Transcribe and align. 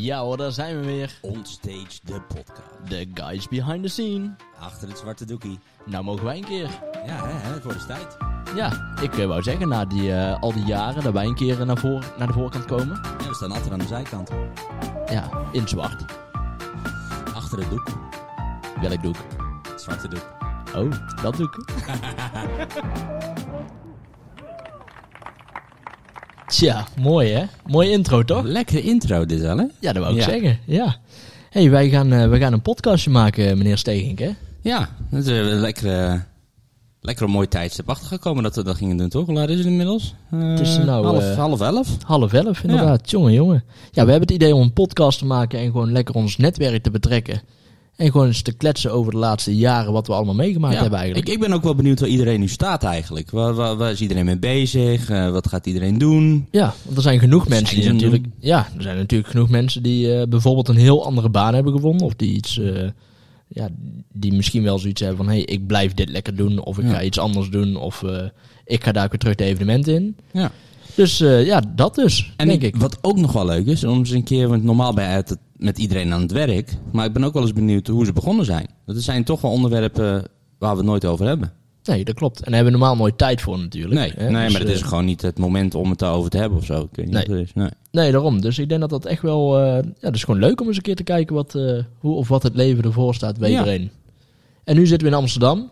Ja 0.00 0.20
hoor, 0.20 0.36
daar 0.36 0.52
zijn 0.52 0.80
we 0.80 0.86
weer. 0.86 1.18
Onstage, 1.20 2.00
de 2.02 2.20
podcast. 2.20 2.88
The 2.88 3.06
guys 3.14 3.48
behind 3.48 3.82
the 3.82 3.88
scene. 3.88 4.34
Achter 4.58 4.88
het 4.88 4.98
zwarte 4.98 5.24
doekie. 5.24 5.58
Nou 5.84 6.04
mogen 6.04 6.24
wij 6.24 6.36
een 6.36 6.44
keer. 6.44 6.68
Ja, 7.06 7.26
hè, 7.26 7.62
wordt 7.62 7.74
eens 7.74 7.86
tijd. 7.86 8.16
Ja, 8.54 8.94
ik 9.02 9.18
eh, 9.18 9.26
wou 9.26 9.42
zeggen, 9.42 9.68
na 9.68 9.84
die, 9.84 10.14
eh, 10.14 10.40
al 10.40 10.52
die 10.52 10.64
jaren 10.64 11.02
dat 11.02 11.12
wij 11.12 11.26
een 11.26 11.34
keer 11.34 11.66
naar, 11.66 11.78
voor, 11.78 12.04
naar 12.18 12.26
de 12.26 12.32
voorkant 12.32 12.64
komen. 12.64 13.00
Ja, 13.18 13.28
we 13.28 13.34
staan 13.34 13.52
altijd 13.52 13.72
aan 13.72 13.78
de 13.78 13.86
zijkant. 13.86 14.30
Ja, 15.10 15.30
in 15.52 15.68
zwart. 15.68 16.04
Achter 17.34 17.58
het 17.58 17.70
doek. 17.70 17.88
Welk 18.80 19.02
doek? 19.02 19.16
Het 19.70 19.80
zwarte 19.80 20.08
doek. 20.08 20.34
Oh, 20.74 20.90
dat 21.22 21.36
doek. 21.36 21.64
Tja, 26.62 26.86
mooi 27.00 27.30
hè? 27.30 27.44
Mooie 27.66 27.90
intro 27.90 28.22
toch? 28.24 28.42
Lekkere 28.44 28.82
intro 28.82 29.26
dit 29.26 29.40
wel, 29.40 29.56
hè? 29.56 29.64
Ja, 29.80 29.92
dat 29.92 30.02
wou 30.02 30.16
ik 30.16 30.24
Ja. 30.24 30.30
zeggen. 30.30 30.58
Ja. 30.66 30.96
hey, 31.50 31.70
wij 31.70 31.88
gaan, 31.88 32.12
eh, 32.12 32.28
wij 32.28 32.38
gaan 32.38 32.52
een 32.52 32.62
podcastje 32.62 33.10
maken, 33.10 33.58
meneer 33.58 33.78
Stegink 33.78 34.18
hè? 34.18 34.30
Ja, 34.60 34.88
dat 35.10 35.20
is 35.20 35.26
een 35.26 35.44
lekkere, 35.44 36.22
lekkere 37.00 37.28
mooi 37.28 37.48
tijdstip 37.48 37.88
achtergekomen 37.88 38.42
dat 38.42 38.56
we 38.56 38.62
dat 38.64 38.76
gingen 38.76 38.96
doen, 38.96 39.08
toch? 39.08 39.26
Hoe 39.26 39.34
laat 39.34 39.48
is 39.48 39.58
het 39.58 39.66
inmiddels? 39.66 40.14
Eh, 40.30 40.40
Het 40.40 40.60
is 40.60 40.76
nou, 40.78 41.04
half, 41.06 41.22
eh, 41.22 41.36
half 41.36 41.60
elf. 41.60 41.96
Half 42.06 42.32
elf, 42.32 42.62
inderdaad. 42.62 43.10
Jongen, 43.10 43.32
jongen. 43.32 43.64
Ja, 43.90 44.04
we 44.04 44.10
hebben 44.10 44.28
het 44.28 44.30
idee 44.30 44.54
om 44.54 44.62
een 44.62 44.72
podcast 44.72 45.18
te 45.18 45.24
maken 45.26 45.58
en 45.58 45.64
gewoon 45.66 45.92
lekker 45.92 46.14
ons 46.14 46.36
netwerk 46.36 46.82
te 46.82 46.90
betrekken. 46.90 47.40
En 47.96 48.10
gewoon 48.10 48.26
eens 48.26 48.42
te 48.42 48.52
kletsen 48.52 48.92
over 48.92 49.12
de 49.12 49.18
laatste 49.18 49.56
jaren 49.56 49.92
wat 49.92 50.06
we 50.06 50.12
allemaal 50.12 50.34
meegemaakt 50.34 50.74
Ja, 50.74 50.80
hebben 50.80 50.98
eigenlijk. 50.98 51.28
Ik, 51.28 51.34
ik 51.34 51.40
ben 51.40 51.52
ook 51.52 51.62
wel 51.62 51.74
benieuwd 51.74 52.00
waar 52.00 52.08
iedereen 52.08 52.40
nu 52.40 52.48
staat 52.48 52.82
eigenlijk. 52.84 53.30
Waar, 53.30 53.54
waar, 53.54 53.76
waar 53.76 53.90
is 53.90 54.00
iedereen 54.00 54.24
mee 54.24 54.38
bezig? 54.38 55.10
Eh, 55.10 55.30
wat 55.30 55.48
gaat 55.48 55.66
iedereen 55.66 55.98
doen? 55.98 56.46
Ja, 56.50 56.74
want 56.82 56.96
er 56.96 57.02
zijn 57.02 57.18
genoeg 57.18 57.48
mensen 57.48 57.82
zijn 57.82 57.96
die 57.96 58.04
natuurlijk... 58.10 58.34
Ja, 58.38 58.68
er 58.76 58.82
zijn 58.82 58.96
natuurlijk 58.96 59.30
genoeg 59.30 59.48
mensen 59.48 59.82
die 59.82 60.14
eh, 60.14 60.26
bijvoorbeeld 60.28 60.68
een 60.68 60.76
heel 60.76 61.04
andere 61.04 61.28
baan 61.28 61.54
hebben 61.54 61.72
gevonden. 61.72 62.06
Of 62.06 62.14
die 62.14 62.34
iets... 62.34 62.58
eh, 62.58 62.88
ja, 63.48 63.68
die 64.12 64.32
misschien 64.32 64.62
wel 64.62 64.78
zoiets 64.78 65.00
hebben 65.00 65.18
van... 65.18 65.28
Hé, 65.28 65.34
hey, 65.34 65.44
ik 65.44 65.66
blijf 65.66 65.94
dit 65.94 66.08
lekker 66.10 66.36
doen. 66.36 66.58
Of 66.64 66.78
ik 66.78 66.84
Ja. 66.84 66.90
ga 66.92 67.02
iets 67.02 67.18
anders 67.18 67.50
doen. 67.50 67.76
Of 67.76 68.02
ik 68.64 68.84
ga 68.84 68.92
daar 68.92 69.08
weer 69.08 69.18
terug 69.18 69.34
de 69.34 69.44
evenementen 69.44 69.94
in. 69.94 70.16
Ja. 70.32 70.50
Dus 70.94 71.20
eh, 71.20 71.46
ja, 71.46 71.62
dat 71.74 71.94
dus, 71.94 72.32
En 72.36 72.46
denk 72.48 72.62
ik- 72.62 72.76
wat 72.76 72.98
ook 73.00 73.16
nog 73.16 73.32
wel 73.32 73.46
leuk 73.46 73.66
is, 73.66 73.84
om 73.84 73.98
eens 73.98 74.10
een 74.10 74.24
keer, 74.24 74.48
want 74.48 74.62
normaal 74.64 74.94
ben 74.94 75.04
je 75.08 75.14
het 75.14 75.36
met 75.56 75.78
iedereen 75.78 76.12
aan 76.12 76.20
het 76.20 76.32
werk, 76.32 76.74
maar 76.92 77.06
ik 77.06 77.12
ben 77.12 77.24
ook 77.24 77.32
wel 77.32 77.42
eens 77.42 77.52
benieuwd 77.52 77.86
hoe 77.86 78.04
ze 78.04 78.12
begonnen 78.12 78.44
zijn. 78.44 78.66
Dat 78.86 79.02
zijn 79.02 79.24
toch 79.24 79.40
wel 79.40 79.50
onderwerpen 79.50 80.24
waar 80.58 80.70
we 80.70 80.76
het 80.76 80.86
nooit 80.86 81.04
over 81.04 81.26
hebben. 81.26 81.52
Nee, 81.84 82.04
dat 82.04 82.14
klopt. 82.14 82.36
En 82.36 82.44
daar 82.44 82.54
hebben 82.54 82.72
we 82.72 82.78
normaal 82.78 82.96
nooit 82.96 83.18
tijd 83.18 83.40
voor 83.40 83.58
natuurlijk. 83.58 83.94
Nee, 84.00 84.12
hè. 84.16 84.30
nee 84.30 84.44
Dus, 84.44 84.52
maar 84.52 84.60
het 84.62 84.70
is 84.70 84.80
eh, 84.80 84.88
gewoon 84.88 85.04
niet 85.04 85.22
het 85.22 85.38
moment 85.38 85.74
om 85.74 85.90
het 85.90 85.98
daarover 85.98 86.30
te 86.30 86.36
hebben 86.38 86.58
of 86.58 86.64
zo. 86.64 86.80
Ik 86.80 86.88
weet 86.96 87.06
niet 87.06 87.14
Nee. 87.14 87.26
wat 87.26 87.36
is. 87.46 87.52
Nee. 87.54 87.68
Nee, 87.90 88.12
daarom. 88.12 88.40
Dus 88.40 88.58
ik 88.58 88.68
denk 88.68 88.80
dat 88.80 88.90
dat 88.90 89.04
echt 89.04 89.22
wel... 89.22 89.58
eh 89.60 89.74
ja, 89.74 89.82
dat 90.00 90.14
is 90.14 90.24
gewoon 90.24 90.40
leuk 90.40 90.60
om 90.60 90.66
eens 90.66 90.76
een 90.76 90.82
keer 90.82 90.96
te 90.96 91.02
kijken 91.02 91.34
wat, 91.34 91.52
hoe 91.98 92.14
of 92.14 92.28
wat 92.28 92.42
het 92.42 92.54
leven 92.54 92.84
ervoor 92.84 93.14
staat 93.14 93.38
bij 93.38 93.50
Ja. 93.50 93.58
iedereen. 93.58 93.90
En 94.64 94.76
nu 94.76 94.86
zitten 94.86 95.08
we 95.08 95.14
in 95.14 95.20
Amsterdam. 95.20 95.70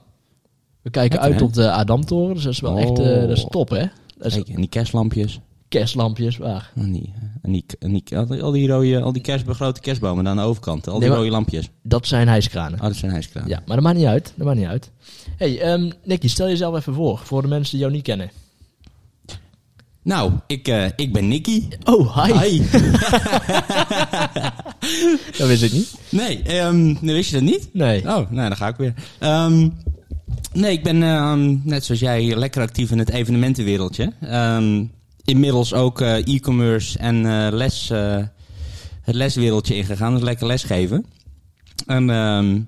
We 0.83 0.91
kijken 0.91 1.13
Lekker, 1.21 1.31
uit 1.31 1.41
hè? 1.41 1.47
op 1.47 1.53
de 1.55 1.71
Adamtoren. 1.71 2.35
Dus 2.35 2.45
dat 2.45 2.53
is 2.53 2.61
wel 2.61 2.79
echt... 2.79 2.97
dat 2.97 3.31
is 3.31 3.45
Oh. 3.45 3.51
top, 3.51 3.69
hè? 3.71 3.85
Dat 4.21 4.27
is 4.27 4.35
Kijk, 4.35 4.49
en 4.49 4.57
die 4.57 4.69
kerstlampjes. 4.69 5.41
kerstlampjes, 5.69 6.37
waar. 6.37 6.71
En 6.75 6.93
die, 6.93 7.13
en 7.43 7.53
die, 7.53 7.65
en 7.79 7.93
die, 7.93 8.19
al 8.19 8.27
die, 8.27 8.43
al 8.43 8.51
die 8.51 8.69
rode, 8.69 9.01
al 9.03 9.13
die 9.13 9.23
kerst, 9.23 9.45
grote 9.49 9.81
kerstbomen 9.81 10.29
aan 10.29 10.37
de 10.37 10.43
overkant. 10.43 10.89
Al 10.89 10.99
die 10.99 11.09
Nee, 11.09 11.19
rode 11.19 11.31
lampjes. 11.31 11.69
Dat 11.83 12.07
zijn 12.07 12.29
hijskranen. 12.29 12.79
Oh, 12.79 12.87
dat 12.87 12.97
zijn 12.97 13.11
hijskraan. 13.13 13.49
Ja, 13.49 13.63
maar 13.67 13.77
dat 13.77 13.85
maakt 13.85 13.97
niet 13.99 14.07
uit. 14.07 14.33
Dat 14.37 14.47
maakt 14.47 14.59
niet 14.59 14.69
uit. 14.69 14.91
hey, 15.37 15.61
ehm 15.61 15.91
Nicky, 16.05 16.29
stel 16.29 16.49
jezelf 16.49 16.77
even 16.77 16.95
voor. 16.95 17.19
Voor 17.19 17.43
de 17.43 17.49
mensen 17.49 17.71
die 17.73 17.81
jou 17.81 17.93
niet 17.93 18.03
kennen. 18.03 18.31
Nou, 20.03 20.33
ik, 20.47 20.69
eh, 20.69 20.85
ik 20.97 21.13
ben 21.13 21.29
Nicky. 21.29 21.69
Oh, 21.85 22.25
hi. 22.25 22.33
Hi. 22.39 22.59
Dat 25.39 25.49
wist 25.49 25.63
ik 25.63 25.73
niet. 25.73 25.95
Nee, 26.11 26.43
ehm, 26.43 26.95
wist 27.01 27.31
je 27.31 27.37
dat 27.37 27.45
niet? 27.45 27.69
Nee. 27.73 28.01
Oh, 28.01 28.31
nou, 28.31 28.49
dan 28.49 28.57
ga 28.57 28.69
ik 28.69 28.77
weer. 28.77 28.95
Ehm, 29.19 29.69
nee, 30.53 30.73
ik 30.73 30.83
ben 30.83 31.03
ehm, 31.03 31.57
net 31.63 31.85
zoals 31.85 32.01
jij 32.01 32.37
lekker 32.37 32.63
actief 32.63 32.91
in 32.91 32.99
het 32.99 33.11
evenementenwereldje. 33.11 34.13
Ehm, 34.21 34.85
inmiddels 35.25 35.75
ook 35.75 36.01
eh, 36.01 36.27
e-commerce 36.27 36.99
en 36.99 37.27
eh, 37.27 37.53
les, 37.53 37.91
eh, 37.91 38.17
het 39.03 39.15
leswereldje 39.15 39.77
ingegaan. 39.77 40.15
Dus 40.15 40.23
lekker 40.23 40.47
lesgeven. 40.47 41.05
En 41.87 42.11
ehm, 42.11 42.61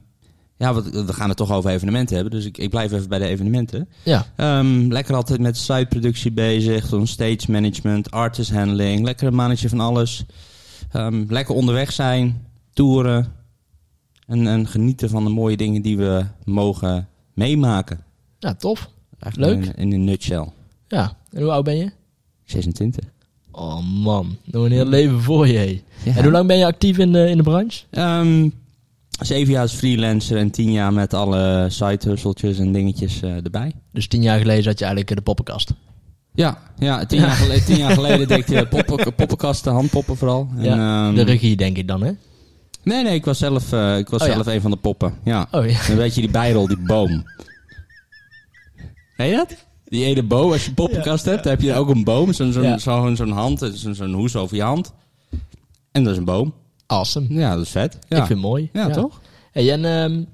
ja, 0.57 0.75
we, 0.75 1.05
we 1.05 1.13
gaan 1.13 1.29
het 1.29 1.37
toch 1.37 1.53
over 1.53 1.71
evenementen 1.71 2.15
hebben. 2.15 2.35
Dus 2.35 2.45
ik, 2.45 2.59
ik 2.59 2.71
blijf 2.71 2.93
even 2.93 3.09
bij 3.09 3.19
de 3.19 3.27
evenementen. 3.27 3.89
Ja. 4.03 4.27
Lekker 4.89 5.15
altijd 5.15 5.41
met 5.41 5.57
siteproductie 5.57 6.33
bezig. 6.33 6.89
Dan 6.89 7.07
stage 7.07 7.51
management, 7.51 8.11
artist 8.11 8.53
handling. 8.53 9.05
Lekker 9.05 9.27
een 9.27 9.35
mannetje 9.35 9.69
van 9.69 9.81
alles. 9.81 10.25
Lekker 11.29 11.55
onderweg 11.55 11.93
zijn, 11.93 12.47
toeren. 12.73 13.33
En, 14.27 14.47
en 14.47 14.69
genieten 14.69 15.11
van 15.11 15.25
de 15.25 15.31
mooie 15.31 15.57
dingen 15.57 15.83
die 15.83 15.97
we 15.97 16.25
mogen 16.45 17.09
meemaken. 17.35 18.01
Ja, 18.39 18.55
tof. 18.55 18.91
Eigenlijk 19.19 19.55
Leuk. 19.55 19.75
In, 19.77 19.83
in 19.83 19.93
een 19.93 20.05
nutshell. 20.05 20.49
Ja. 20.89 21.17
En 21.31 21.43
hoe 21.43 21.51
oud 21.53 21.65
ben 21.65 21.77
je? 21.77 21.91
26. 22.45 23.05
Oh 23.51 23.79
man, 24.03 24.37
nog 24.45 24.65
een 24.65 24.73
heel 24.73 24.87
leven 24.87 25.21
voor 25.23 25.49
je. 25.49 25.81
Ja. 26.05 26.17
En 26.17 26.23
hoe 26.23 26.33
lang 26.33 26.47
ben 26.47 26.59
je 26.59 26.67
actief 26.67 26.99
in 26.99 27.13
de, 27.13 27.29
in 27.29 27.37
de 27.37 27.43
branche? 27.43 27.83
Ehm, 27.91 28.49
zeven 29.21 29.53
jaar 29.53 29.63
als 29.63 29.73
freelancer 29.73 30.37
en 30.37 30.51
tien 30.51 30.73
jaar 30.73 30.93
met 30.93 31.15
alle 31.15 31.67
side 31.71 32.09
hustletjes 32.09 32.59
en 32.59 32.73
dingetjes 32.73 33.23
eh, 33.23 33.45
erbij. 33.45 33.73
Dus 33.93 34.07
tien 34.09 34.23
jaar 34.23 34.39
geleden 34.39 34.63
zat 34.63 34.79
je 34.79 34.85
eigenlijk 34.85 35.11
in 35.11 35.17
de 35.17 35.23
poppenkast. 35.23 35.73
Ja, 36.35 36.59
ja, 36.79 37.05
tien, 37.07 37.21
Jaar, 37.21 37.31
geleden, 37.31 37.65
tien 37.65 37.77
jaar 37.77 37.91
geleden 37.93 38.29
deed 38.29 38.51
eh, 38.53 38.69
poppen, 38.69 39.15
poppenkasten, 39.15 39.73
handpoppen 39.73 40.17
vooral. 40.17 40.49
En, 40.57 40.65
Ja, 40.65 41.07
ehm, 41.07 41.15
de 41.15 41.23
regie 41.23 41.57
denk 41.57 41.77
ik 41.77 41.89
dan, 41.89 42.03
hè? 42.03 42.13
Nee, 42.83 43.03
nee, 43.03 43.15
ik 43.15 43.25
was 43.25 43.39
zelf, 43.39 43.73
eh, 43.73 43.99
ik 43.99 44.09
was 44.09 44.21
Oh, 44.23 44.27
ja. 44.27 44.33
zelf 44.33 44.47
een 44.47 44.61
van 44.61 44.71
de 44.71 44.77
poppen. 44.77 45.15
Ja. 45.25 45.49
Oh 45.51 45.71
ja. 45.71 45.87
Dan 45.87 45.97
weet 45.97 46.15
je 46.15 46.21
die 46.21 46.31
bijrol, 46.31 46.67
die 46.67 46.79
boom. 46.87 47.25
Weet 49.17 49.31
je 49.31 49.37
dat? 49.37 49.57
Die 49.85 50.05
ene 50.05 50.23
boom, 50.23 50.53
als 50.53 50.63
je 50.63 50.69
een 50.69 50.75
poppenkast 50.75 51.25
hebt, 51.25 51.43
dan 51.43 51.53
heb 51.53 51.61
je 51.61 51.75
ook 51.75 51.89
een 51.89 52.05
boom. 52.05 52.33
Zo'n 52.33 52.53
zo'n 52.53 53.17
zo'n 53.17 53.31
hand, 53.31 53.71
zo'n 53.75 53.95
zo'n 53.95 54.13
hoes 54.13 54.37
over 54.37 54.57
je 54.57 54.63
hand. 54.63 54.93
En 55.93 56.03
dat 56.05 56.13
is 56.13 56.19
een 56.19 56.25
boom. 56.25 56.55
Awesome. 56.87 57.27
Ja, 57.29 57.55
dat 57.55 57.65
is 57.65 57.71
vet. 57.71 57.95
Ik 57.95 58.01
vind 58.09 58.29
het 58.29 58.39
mooi. 58.39 58.71
ja, 58.73 58.91
toch? 58.91 59.21
Hey, 59.53 59.73
en 59.73 59.85
ehm, 59.85 60.25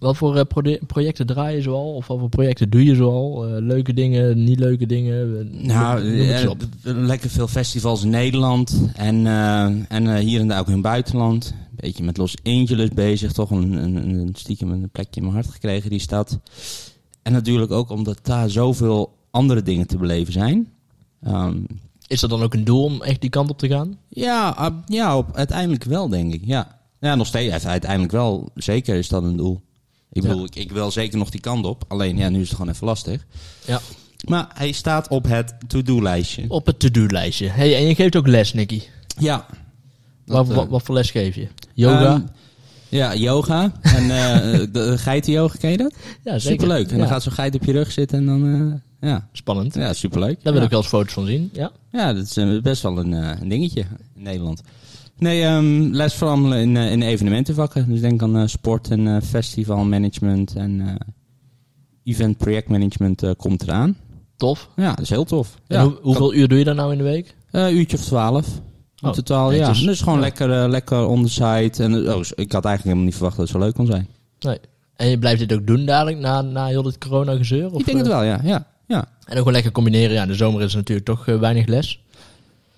wat 0.00 0.16
voor 0.16 0.36
eh, 0.36 0.74
projecten 0.86 1.26
draai 1.26 1.56
je 1.56 1.62
zoal? 1.62 1.94
Of 1.94 2.06
wat 2.06 2.18
voor 2.18 2.28
projecten 2.28 2.70
doe 2.70 2.84
je 2.84 2.94
zoal? 2.94 3.46
Eh, 3.46 3.62
leuke 3.62 3.92
dingen, 3.92 4.44
niet 4.44 4.58
leuke 4.58 4.86
dingen? 4.86 5.38
Eh, 5.38 5.64
Nou, 5.66 6.02
lekker 6.82 7.30
veel 7.30 7.48
festivals 7.48 8.02
in 8.02 8.10
Nederland. 8.10 8.82
En, 8.94 9.26
en 9.88 10.16
hier 10.16 10.40
en 10.40 10.48
daar 10.48 10.60
ook 10.60 10.66
in 10.66 10.72
het 10.72 10.82
buitenland. 10.82 11.54
Een 11.70 11.76
beetje 11.76 12.04
met 12.04 12.16
Los 12.16 12.34
Angeles 12.42 12.88
bezig. 12.88 13.32
Toch 13.32 13.50
een, 13.50 13.72
een, 13.72 13.96
een 13.96 14.34
stiekem 14.34 14.70
een 14.70 14.90
plekje 14.92 15.20
in 15.20 15.22
mijn 15.22 15.34
hart 15.34 15.50
gekregen, 15.50 15.90
die 15.90 16.00
stad. 16.00 16.38
En 17.22 17.32
natuurlijk 17.32 17.72
ook 17.72 17.90
omdat 17.90 18.18
daar 18.22 18.50
zoveel 18.50 19.12
andere 19.30 19.62
dingen 19.62 19.86
te 19.86 19.96
beleven 19.96 20.32
zijn. 20.32 20.68
Ehm, 21.22 21.56
Is 22.06 22.20
dat 22.20 22.30
dan 22.30 22.42
ook 22.42 22.54
een 22.54 22.64
doel 22.64 22.84
om 22.84 23.02
echt 23.02 23.20
die 23.20 23.30
kant 23.30 23.50
op 23.50 23.58
te 23.58 23.68
gaan? 23.68 23.98
Ja, 24.08 24.72
ja 24.86 25.16
op, 25.16 25.36
uiteindelijk 25.36 25.84
wel, 25.84 26.08
denk 26.08 26.32
ik. 26.34 26.42
Ja, 26.44 26.78
ja 27.00 27.14
nog 27.14 27.26
steeds. 27.26 27.66
Uiteindelijk 27.66 28.12
wel. 28.12 28.48
Zeker 28.54 28.94
is 28.96 29.08
dat 29.08 29.22
een 29.22 29.36
doel. 29.36 29.60
Ik 30.12 30.22
Ja. 30.22 30.28
bedoel, 30.28 30.44
ik, 30.44 30.54
ik 30.54 30.72
wil 30.72 30.90
zeker 30.90 31.18
nog 31.18 31.30
die 31.30 31.40
kant 31.40 31.64
op. 31.66 31.84
Alleen, 31.88 32.16
ja, 32.16 32.28
nu 32.28 32.40
is 32.40 32.48
het 32.48 32.56
gewoon 32.56 32.72
even 32.72 32.86
lastig. 32.86 33.26
Ja. 33.66 33.80
Maar 34.28 34.50
hij 34.54 34.72
staat 34.72 35.08
op 35.08 35.24
het 35.28 35.54
to-do-lijstje. 35.66 36.44
Op 36.48 36.66
het 36.66 36.78
to-do-lijstje. 36.78 37.48
Hey, 37.48 37.76
en 37.76 37.82
je 37.86 37.94
geeft 37.94 38.16
ook 38.16 38.26
les, 38.26 38.52
Nicky. 38.52 38.82
Ja. 39.18 39.46
Wat, 40.26 40.46
Dat, 40.46 40.54
wat, 40.56 40.64
eh, 40.64 40.70
wat 40.70 40.82
voor 40.82 40.94
les 40.94 41.10
geef 41.10 41.34
je? 41.34 41.48
Yoga? 41.74 42.12
ehm, 42.14 42.20
ja, 42.88 43.14
yoga. 43.14 43.72
En 43.96 44.02
eh 44.10 44.66
de 44.72 44.98
geitenyoga, 44.98 45.56
ken 45.58 45.70
je 45.70 45.76
dat? 45.76 45.94
ja, 46.24 46.38
zeker. 46.38 46.40
Superleuk. 46.60 46.86
En 46.86 46.92
Ja, 46.94 46.98
dan 46.98 47.08
gaat 47.08 47.22
zo'n 47.22 47.32
geit 47.32 47.54
op 47.54 47.64
je 47.64 47.72
rug 47.72 47.92
zitten 47.92 48.18
en 48.18 48.26
dan... 48.26 48.72
eh, 49.00 49.08
ja. 49.10 49.28
Spannend. 49.32 49.74
ja, 49.74 49.92
superleuk. 49.92 50.42
Daar 50.42 50.52
wil 50.52 50.60
ja. 50.60 50.66
ik 50.66 50.70
wel 50.72 50.80
eens 50.80 50.88
foto's 50.88 51.12
van 51.12 51.26
zien. 51.26 51.50
Ja. 51.52 51.70
Ja, 51.92 52.12
dat 52.12 52.24
is 52.36 52.60
best 52.62 52.82
wel 52.82 52.98
een, 52.98 53.12
een 53.12 53.48
dingetje 53.48 53.80
in 54.14 54.22
Nederland. 54.22 54.62
Nee, 55.20 55.42
ehm, 55.42 55.88
les 55.92 56.14
vooral 56.14 56.54
in, 56.54 56.76
eh, 56.76 56.90
in 56.92 57.02
evenementenvakken. 57.02 57.88
Dus 57.88 58.00
denk 58.00 58.22
aan 58.22 58.36
eh, 58.36 58.46
sport 58.46 58.88
en 58.90 59.06
eh, 59.06 59.22
festivalmanagement 59.22 60.54
en 60.56 60.98
event 62.04 62.36
projectmanagement 62.38 63.24
komt 63.36 63.62
eraan. 63.62 63.96
Tof. 64.36 64.68
Ja, 64.76 64.88
dat 64.90 65.00
is 65.00 65.10
heel 65.10 65.24
tof. 65.24 65.58
En 65.66 65.76
Ja. 65.78 65.84
hoe- 65.84 65.98
hoeveel 66.02 66.34
uur 66.34 66.48
doe 66.48 66.58
je 66.58 66.64
daar 66.64 66.74
nou 66.74 66.92
in 66.92 66.98
de 66.98 67.04
week? 67.04 67.34
Eh, 67.50 67.72
uurtje 67.72 67.96
of 67.96 68.02
twaalf. 68.04 68.46
In 68.96 69.08
Oh, 69.08 69.14
totaal, 69.14 69.52
ja. 69.52 69.72
Dus 69.72 70.00
gewoon 70.00 70.14
Ja. 70.14 70.20
lekker, 70.20 70.68
lekker 70.68 71.06
on 71.06 71.22
the 71.22 71.28
site. 71.30 71.82
En, 71.82 71.94
oh, 71.94 72.20
ik 72.34 72.52
had 72.52 72.64
eigenlijk 72.64 72.82
helemaal 72.82 73.04
niet 73.04 73.14
verwacht 73.14 73.36
dat 73.36 73.48
het 73.48 73.56
zo 73.56 73.62
leuk 73.64 73.74
kon 73.74 73.86
zijn. 73.86 74.06
Nee. 74.40 74.58
En 74.96 75.08
je 75.08 75.18
blijft 75.18 75.38
dit 75.48 75.52
ook 75.52 75.66
doen 75.66 75.84
dadelijk, 75.84 76.18
na, 76.18 76.42
na 76.42 76.66
heel 76.66 76.82
dit 76.82 76.98
corona-gezeur? 76.98 77.72
Of, 77.72 77.80
ik 77.80 77.86
denk 77.86 77.98
het 77.98 78.06
wel, 78.06 78.22
ja. 78.22 78.40
ja, 78.44 78.66
ja. 78.86 78.98
En 78.98 79.06
ook 79.32 79.36
gewoon 79.38 79.52
lekker 79.52 79.72
combineren. 79.72 80.14
Ja, 80.14 80.22
in 80.22 80.28
de 80.28 80.34
zomer 80.34 80.62
is 80.62 80.74
natuurlijk 80.74 81.06
toch 81.06 81.24
weinig 81.24 81.66
les. 81.66 82.02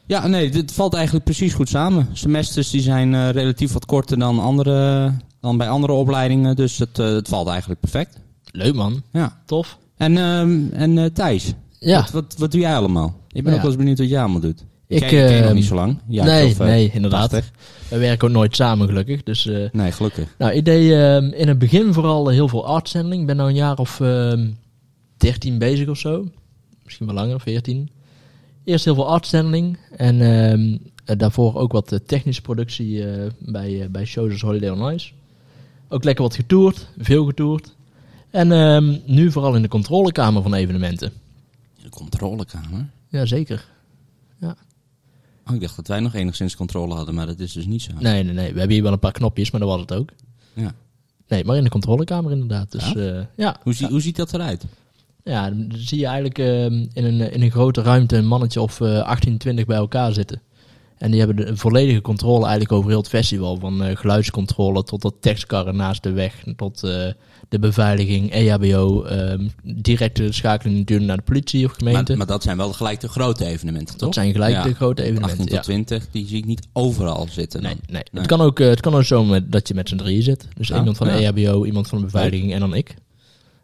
Ja, 0.06 0.26
nee, 0.26 0.50
dit 0.50 0.72
valt 0.72 0.94
eigenlijk 0.94 1.24
precies 1.24 1.54
goed 1.54 1.68
samen. 1.68 2.08
Semesters 2.12 2.70
die 2.70 2.80
zijn 2.80 3.14
eh, 3.14 3.30
relatief 3.30 3.72
wat 3.72 3.84
korter 3.86 4.18
dan, 4.18 4.38
andere, 4.38 5.10
dan 5.40 5.56
bij 5.56 5.68
andere 5.68 5.92
opleidingen. 5.92 6.56
Dus 6.56 6.78
het, 6.78 6.98
eh, 6.98 7.06
het 7.06 7.28
valt 7.28 7.48
eigenlijk 7.48 7.80
perfect. 7.80 8.18
Leuk 8.50 8.74
man. 8.74 9.02
Ja. 9.12 9.40
Tof. 9.46 9.78
En, 9.96 10.16
ehm, 10.16 10.60
en 10.72 10.98
eh, 10.98 11.04
Thijs, 11.04 11.52
Ja. 11.78 12.00
wat, 12.00 12.10
wat, 12.10 12.34
wat 12.38 12.50
doe 12.52 12.60
jij 12.60 12.76
allemaal? 12.76 13.16
Ik 13.32 13.42
ben 13.42 13.50
Ja. 13.52 13.56
ook 13.56 13.62
wel 13.62 13.70
eens 13.70 13.80
benieuwd 13.80 13.98
wat 13.98 14.08
jij 14.08 14.20
allemaal 14.20 14.40
doet. 14.40 14.64
Ik 14.86 14.98
ken, 15.00 15.08
ken 15.08 15.18
je 15.30 15.36
nog 15.38 15.46
ehm, 15.46 15.54
niet 15.54 15.64
zo 15.64 15.74
lang. 15.74 15.98
Ja, 16.08 16.24
nee, 16.24 16.46
of, 16.50 16.58
nee, 16.58 16.90
inderdaad. 16.92 17.30
80. 17.30 17.50
We 17.88 17.98
werken 17.98 18.28
ook 18.28 18.34
nooit 18.34 18.56
samen, 18.56 18.86
gelukkig. 18.88 19.22
Dus, 19.22 19.48
Nee, 19.72 19.92
gelukkig. 19.92 20.34
nou, 20.38 20.52
ik 20.52 20.64
deed 20.64 20.92
ehm, 20.92 21.24
in 21.32 21.48
het 21.48 21.58
begin 21.58 21.92
vooral 21.92 22.28
heel 22.28 22.48
veel 22.48 22.66
artstelling. 22.66 23.20
Ik 23.20 23.26
ben 23.26 23.36
nou 23.36 23.48
een 23.48 23.54
jaar 23.54 23.78
of 23.78 24.00
13 25.16 25.58
bezig 25.58 25.88
of 25.88 25.98
zo. 25.98 26.26
Misschien 26.84 27.06
wel 27.06 27.14
langer, 27.14 27.40
14. 27.40 27.90
Eerst 28.64 28.84
heel 28.84 28.94
veel 28.94 29.08
artstelling. 29.08 29.78
En 29.96 30.20
ehm, 30.20 30.78
eh, 31.04 31.18
daarvoor 31.18 31.54
ook 31.54 31.72
wat 31.72 31.92
eh, 31.92 31.98
technische 32.06 32.42
productie 32.42 33.08
eh, 33.10 33.30
bij, 33.38 33.88
bij 33.90 34.04
shows 34.04 34.30
als 34.32 34.40
Holiday 34.40 34.70
on 34.70 34.92
Ice. 34.94 35.12
Ook 35.88 36.04
lekker 36.04 36.24
wat 36.24 36.34
getoerd, 36.34 36.88
veel 36.98 37.24
getoerd. 37.24 37.74
En 38.30 38.52
ehm, 38.52 38.98
nu 39.06 39.32
vooral 39.32 39.54
in 39.54 39.62
de 39.62 39.68
controlekamer 39.68 40.42
van 40.42 40.54
evenementen. 40.54 41.12
De 41.82 41.88
controlekamer. 41.88 42.86
Jazeker. 43.08 43.70
Oh, 45.48 45.54
ik 45.54 45.60
dacht 45.60 45.76
dat 45.76 45.86
wij 45.88 46.00
nog 46.00 46.14
enigszins 46.14 46.56
controle 46.56 46.94
hadden, 46.94 47.14
maar 47.14 47.26
dat 47.26 47.38
is 47.40 47.52
dus 47.52 47.66
niet 47.66 47.82
zo. 47.82 47.90
Nee, 47.98 48.22
nee, 48.22 48.32
nee. 48.34 48.52
We 48.52 48.58
hebben 48.58 48.70
hier 48.74 48.82
wel 48.82 48.92
een 48.92 48.98
paar 48.98 49.12
knopjes, 49.12 49.50
maar 49.50 49.60
dat 49.60 49.68
was 49.70 49.80
het 49.80 49.92
ook. 49.94 50.10
Ja. 50.54 50.74
Nee, 51.28 51.44
maar 51.44 51.56
in 51.56 51.64
de 51.64 51.70
controlekamer 51.70 52.30
inderdaad. 52.32 52.70
Dus 52.72 52.90
Ja? 52.90 53.00
ja, 53.02 53.28
ja, 53.36 53.56
Hoe, 53.62 53.72
zie- 53.72 53.86
hoe 53.88 54.00
ziet 54.00 54.16
dat 54.16 54.34
eruit? 54.34 54.64
Ja 55.24 55.50
dan 55.50 55.72
zie 55.76 55.98
je 55.98 56.06
eigenlijk 56.06 56.38
ehm, 56.38 56.86
in, 56.92 57.04
een, 57.04 57.32
in 57.32 57.42
een 57.42 57.50
grote 57.50 57.82
ruimte 57.82 58.16
een 58.16 58.26
mannetje 58.26 58.60
of 58.60 58.80
eh 58.80 59.02
18, 59.02 59.38
20 59.38 59.64
bij 59.66 59.76
elkaar 59.76 60.12
zitten. 60.12 60.42
En 60.98 61.10
die 61.10 61.18
hebben 61.20 61.36
de 61.46 61.56
volledige 61.56 62.00
controle 62.00 62.40
eigenlijk 62.40 62.72
over 62.72 62.88
heel 62.90 62.98
het 62.98 63.08
festival. 63.08 63.56
Van 63.58 63.82
eh, 63.84 63.96
geluidscontrole 63.96 64.82
tot 64.82 65.02
de 65.02 65.12
tekstkarren 65.20 65.76
naast 65.76 66.02
de 66.02 66.10
weg. 66.12 66.42
Tot 66.56 66.84
eh, 66.84 66.90
de 67.48 67.58
beveiliging, 67.58 68.32
E 68.34 68.48
EHBO. 68.48 69.06
directe 69.62 70.32
schakeling 70.32 70.78
natuurlijk 70.78 71.08
naar 71.08 71.16
de 71.16 71.22
politie 71.22 71.64
of 71.64 71.72
gemeente. 71.72 72.02
Maar, 72.08 72.16
maar 72.16 72.26
dat 72.26 72.42
zijn 72.42 72.56
wel 72.56 72.72
gelijk 72.72 73.00
de 73.00 73.08
grote 73.08 73.44
evenementen, 73.44 73.96
toch? 73.96 74.04
dat 74.04 74.14
zijn 74.14 74.32
gelijk 74.32 74.52
Ja. 74.54 74.62
de 74.62 74.74
grote 74.74 75.02
18 75.02 75.14
evenementen. 75.14 75.46
tot 75.46 75.54
Ja. 75.56 75.60
20, 75.62 76.06
die 76.10 76.26
zie 76.26 76.38
ik 76.38 76.44
niet 76.46 76.66
overal 76.72 77.26
zitten. 77.30 77.62
Nee, 77.62 77.74
nee. 77.74 77.82
Nee. 77.90 78.02
Het, 78.12 78.26
kan 78.26 78.40
ook, 78.40 78.60
eh, 78.60 78.68
het 78.68 78.80
kan 78.80 78.94
ook 78.94 79.04
zo 79.04 79.24
met, 79.24 79.52
dat 79.52 79.68
je 79.68 79.74
met 79.74 79.88
z'n 79.88 79.96
drieën 79.96 80.22
zit. 80.22 80.48
Dus 80.56 80.68
Ja, 80.68 80.76
iemand 80.78 80.96
van 80.96 81.06
de. 81.06 81.12
EHBO, 81.12 81.64
iemand 81.64 81.88
van 81.88 81.98
de 81.98 82.04
beveiliging 82.04 82.52
en 82.52 82.60
dan 82.60 82.74
ik. 82.74 82.94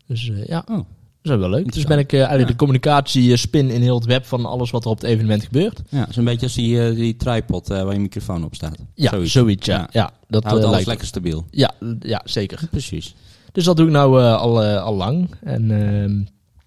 Dus 0.06 0.30
ja, 0.46 0.64
Oh, 0.70 0.78
dat 1.22 1.32
is 1.32 1.38
wel 1.38 1.50
leuk. 1.50 1.72
Dus 1.72 1.84
ben 1.84 1.98
ik 1.98 2.12
eh, 2.12 2.18
eigenlijk 2.18 2.48
Ja. 2.48 2.54
de 2.54 2.60
communicatie 2.60 3.30
eh, 3.32 3.36
spin 3.38 3.70
in 3.70 3.82
heel 3.82 3.94
het 3.94 4.04
web 4.04 4.24
van 4.24 4.46
alles 4.46 4.70
wat 4.70 4.84
er 4.84 4.90
op 4.90 5.00
het 5.00 5.10
evenement 5.10 5.44
gebeurt. 5.44 5.82
ja, 5.90 6.06
zo'n 6.10 6.24
beetje 6.24 6.46
als 6.46 6.54
die, 6.54 6.86
eh, 6.88 6.94
die 6.94 7.16
tripod 7.16 7.68
waar 7.68 7.92
je 7.92 7.98
microfoon 8.00 8.44
op 8.44 8.54
staat. 8.54 8.76
Ja, 8.94 9.10
Zoiets. 9.10 9.32
zoiets, 9.32 9.66
ja. 9.66 9.76
Ja. 9.78 9.88
ja. 9.92 10.12
dat 10.28 10.44
Houdt 10.44 10.58
alles 10.60 10.70
lijkt- 10.74 10.86
lekker 10.88 11.06
stabiel. 11.06 11.44
Ja, 11.50 11.70
ja, 12.00 12.20
zeker. 12.24 12.60
Precies. 12.70 13.14
Dus 13.52 13.64
dat 13.64 13.76
doe 13.76 13.86
ik 13.86 13.92
nou 13.92 14.20
al, 14.22 14.62
al 14.64 14.94
lang. 14.94 15.30
En 15.40 15.70
ehm, 15.70 16.18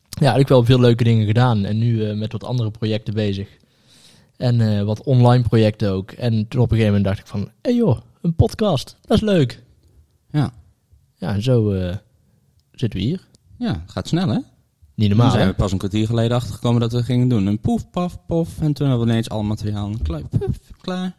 ja, 0.09 0.19
eigenlijk 0.19 0.49
wel 0.49 0.63
veel 0.63 0.79
leuke 0.79 1.03
dingen 1.03 1.25
gedaan. 1.25 1.65
En 1.65 1.77
nu 1.77 2.13
met 2.15 2.31
wat 2.31 2.43
andere 2.43 2.71
projecten 2.71 3.13
bezig. 3.13 3.47
En 4.37 4.85
wat 4.85 5.03
online 5.03 5.43
projecten 5.43 5.91
ook. 5.91 6.11
En 6.11 6.31
toen 6.47 6.61
op 6.61 6.71
een 6.71 6.77
gegeven 6.77 6.85
moment 6.97 7.03
dacht 7.03 7.19
ik 7.19 7.27
van... 7.27 7.39
Hé 7.39 7.47
hey 7.61 7.75
joh, 7.75 7.99
een 8.21 8.35
podcast. 8.35 8.95
Dat 9.01 9.17
is 9.17 9.23
leuk. 9.23 9.63
Ja. 10.31 10.53
Ja, 11.15 11.33
en 11.33 11.41
zo 11.43 11.73
zitten 12.71 12.99
we 12.99 13.05
hier. 13.05 13.27
Ja, 13.61 13.83
gaat 13.87 14.07
snel 14.07 14.27
hè? 14.27 14.33
Niet 14.33 14.43
Toen 14.95 15.07
normaal, 15.07 15.31
zijn 15.31 15.43
hè? 15.43 15.49
we 15.49 15.55
pas 15.55 15.71
een 15.71 15.77
kwartier 15.77 16.05
geleden 16.05 16.37
achtergekomen 16.37 16.81
dat 16.81 16.91
we 16.91 17.03
gingen 17.03 17.27
doen. 17.27 17.45
Een 17.45 17.59
poef, 17.59 17.89
paf, 17.89 18.17
pof. 18.27 18.61
En 18.61 18.73
toen 18.73 18.87
hebben 18.87 19.05
we 19.05 19.11
ineens 19.11 19.29
al 19.29 19.43
materiaal 19.43 19.91
klaar. 20.03 20.21
Poef, 20.39 20.57
klaar. 20.81 21.15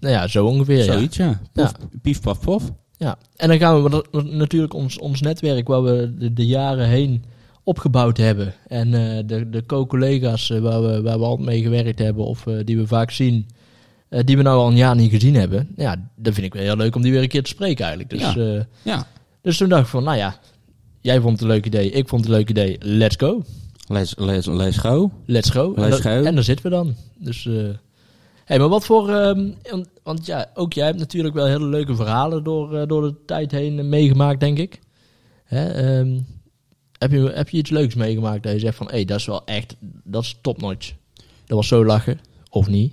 Nou 0.00 0.14
ja, 0.14 0.26
zo 0.26 0.46
ongeveer. 0.46 0.82
Zoiets, 0.82 1.16
ja. 1.16 1.40
Ja. 1.52 1.72
Pief, 2.02 2.20
paf, 2.20 2.40
pof. 2.40 2.70
Ja, 2.96 3.18
en 3.36 3.48
dan 3.48 3.58
gaan 3.58 3.82
we 3.82 4.04
natuurlijk 4.22 4.74
ons, 4.74 4.98
ons 4.98 5.20
netwerk 5.20 5.68
waar 5.68 5.82
we 5.82 6.14
de, 6.18 6.32
de 6.32 6.46
jaren 6.46 6.88
heen 6.88 7.24
opgebouwd 7.64 8.16
hebben. 8.16 8.54
En 8.66 8.94
eh, 8.94 9.22
de, 9.26 9.50
de 9.50 9.66
co-collega's 9.66 10.50
eh, 10.50 10.60
waar, 10.60 10.82
we, 10.82 11.02
waar 11.02 11.18
we 11.18 11.24
altijd 11.24 11.48
mee 11.48 11.62
gewerkt 11.62 11.98
hebben 11.98 12.24
of 12.24 12.46
eh, 12.46 12.54
die 12.64 12.76
we 12.76 12.86
vaak 12.86 13.10
zien. 13.10 13.46
die 14.08 14.36
we 14.36 14.42
nou 14.42 14.58
al 14.58 14.68
een 14.68 14.76
jaar 14.76 14.96
niet 14.96 15.10
gezien 15.10 15.34
hebben. 15.34 15.68
Ja, 15.76 16.10
dat 16.16 16.34
vind 16.34 16.46
ik 16.46 16.54
wel 16.54 16.62
heel 16.62 16.76
leuk 16.76 16.94
om 16.94 17.02
die 17.02 17.12
weer 17.12 17.22
een 17.22 17.28
keer 17.28 17.42
te 17.42 17.50
spreken 17.50 17.84
eigenlijk. 17.86 18.10
Dus, 18.20 18.34
Ja. 18.34 18.66
Ja. 18.82 19.06
dus 19.42 19.56
toen 19.56 19.68
dacht 19.68 19.82
ik 19.82 19.88
van, 19.88 20.04
nou 20.04 20.16
ja, 20.16 20.38
jij 21.00 21.20
vond 21.20 21.32
het 21.32 21.40
een 21.42 21.48
leuk 21.54 21.66
idee, 21.66 21.90
ik 21.90 22.08
vond 22.08 22.20
het 22.24 22.30
een 22.30 22.36
leuk 22.38 22.50
idee. 22.50 22.76
Let's 22.80 23.16
go. 23.16 23.42
Let's, 23.86 24.14
let's, 24.16 24.46
let's 24.46 24.76
go. 24.78 25.10
Let's 25.26 25.50
go. 25.50 25.74
en, 25.74 25.80
Let's 25.82 26.02
dat- 26.02 26.12
go. 26.12 26.22
en 26.24 26.34
daar 26.34 26.44
zitten 26.44 26.64
we 26.64 26.70
dan. 26.70 26.94
Dus, 27.18 27.46
eh 27.46 27.68
hey, 28.44 28.58
maar 28.58 28.68
wat 28.68 28.84
voor... 28.84 29.08
ehm, 29.10 29.50
want- 29.70 29.88
want 30.02 30.26
ja, 30.26 30.50
ook 30.54 30.72
jij 30.72 30.86
hebt 30.86 30.98
natuurlijk 30.98 31.34
wel 31.34 31.46
hele 31.46 31.66
leuke 31.66 31.94
verhalen 31.94 32.44
door, 32.44 32.74
eh, 32.76 32.86
door 32.86 33.02
de 33.02 33.14
tijd 33.26 33.50
heen 33.50 33.88
meegemaakt, 33.88 34.40
denk 34.40 34.58
ik. 34.58 34.80
Hè, 35.44 35.66
ehm, 35.68 36.20
heb, 36.98 37.10
je, 37.10 37.30
heb 37.34 37.48
je 37.48 37.56
iets 37.58 37.70
leuks 37.70 37.94
meegemaakt 37.94 38.42
dat 38.42 38.52
je 38.52 38.58
zegt 38.58 38.76
van... 38.76 38.86
Hé, 38.86 38.92
hey, 38.92 39.04
dat 39.04 39.18
is 39.18 39.26
wel 39.26 39.44
echt... 39.44 39.76
Dat 40.04 40.22
is 40.22 40.38
topnotch. 40.40 40.92
Dat 41.46 41.56
was 41.56 41.68
zo 41.68 41.84
lachen. 41.84 42.20
Of 42.50 42.68
niet? 42.68 42.92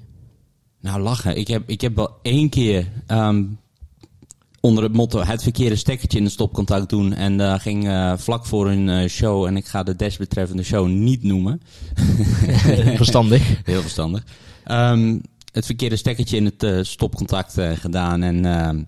Nou, 0.82 1.02
lachen. 1.02 1.38
Ik 1.38 1.48
heb, 1.48 1.64
ik 1.70 1.82
heb 1.82 1.96
wel 1.96 2.10
één 2.22 2.50
keer 2.50 2.88
ehm, 3.08 3.44
onder 4.66 4.84
het 4.84 4.94
motto 4.94 5.24
het 5.24 5.44
verkeerde 5.44 5.76
stekkertje 5.76 6.18
in 6.18 6.24
het 6.24 6.34
stopcontact 6.34 6.90
doen. 6.90 7.14
En 7.14 7.38
daar 7.38 7.60
ging 7.60 7.88
eh, 7.88 8.14
vlak 8.18 8.46
voor 8.46 8.70
een 8.70 8.90
eh, 8.90 9.10
show, 9.10 9.46
en 9.46 9.58
ik 9.58 9.66
ga 9.66 9.84
de 9.84 9.96
desbetreffende 9.96 10.64
show 10.64 10.88
niet 10.88 11.24
noemen. 11.24 11.62
Verstandig. 12.96 13.62
Heel 13.64 13.82
verstandig. 13.82 14.24
Ehm, 14.64 15.20
het 15.52 15.66
verkeerde 15.66 15.96
stekkertje 15.96 16.38
in 16.38 16.46
het 16.46 16.64
eh, 16.64 16.80
stopcontact 16.82 17.58
gedaan. 17.74 18.24
En 18.24 18.46
ehm, 18.46 18.84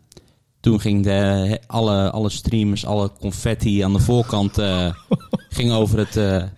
toen 0.60 0.80
ging 0.80 1.04
de, 1.04 1.60
alle, 1.68 2.12
alle 2.12 2.30
streamers, 2.30 2.86
alle 2.86 3.12
confetti 3.20 3.82
aan 3.82 3.94
de 3.94 4.00
voorkant 4.00 4.54
ging 5.58 5.72
over 5.72 5.98
het, 5.98 6.50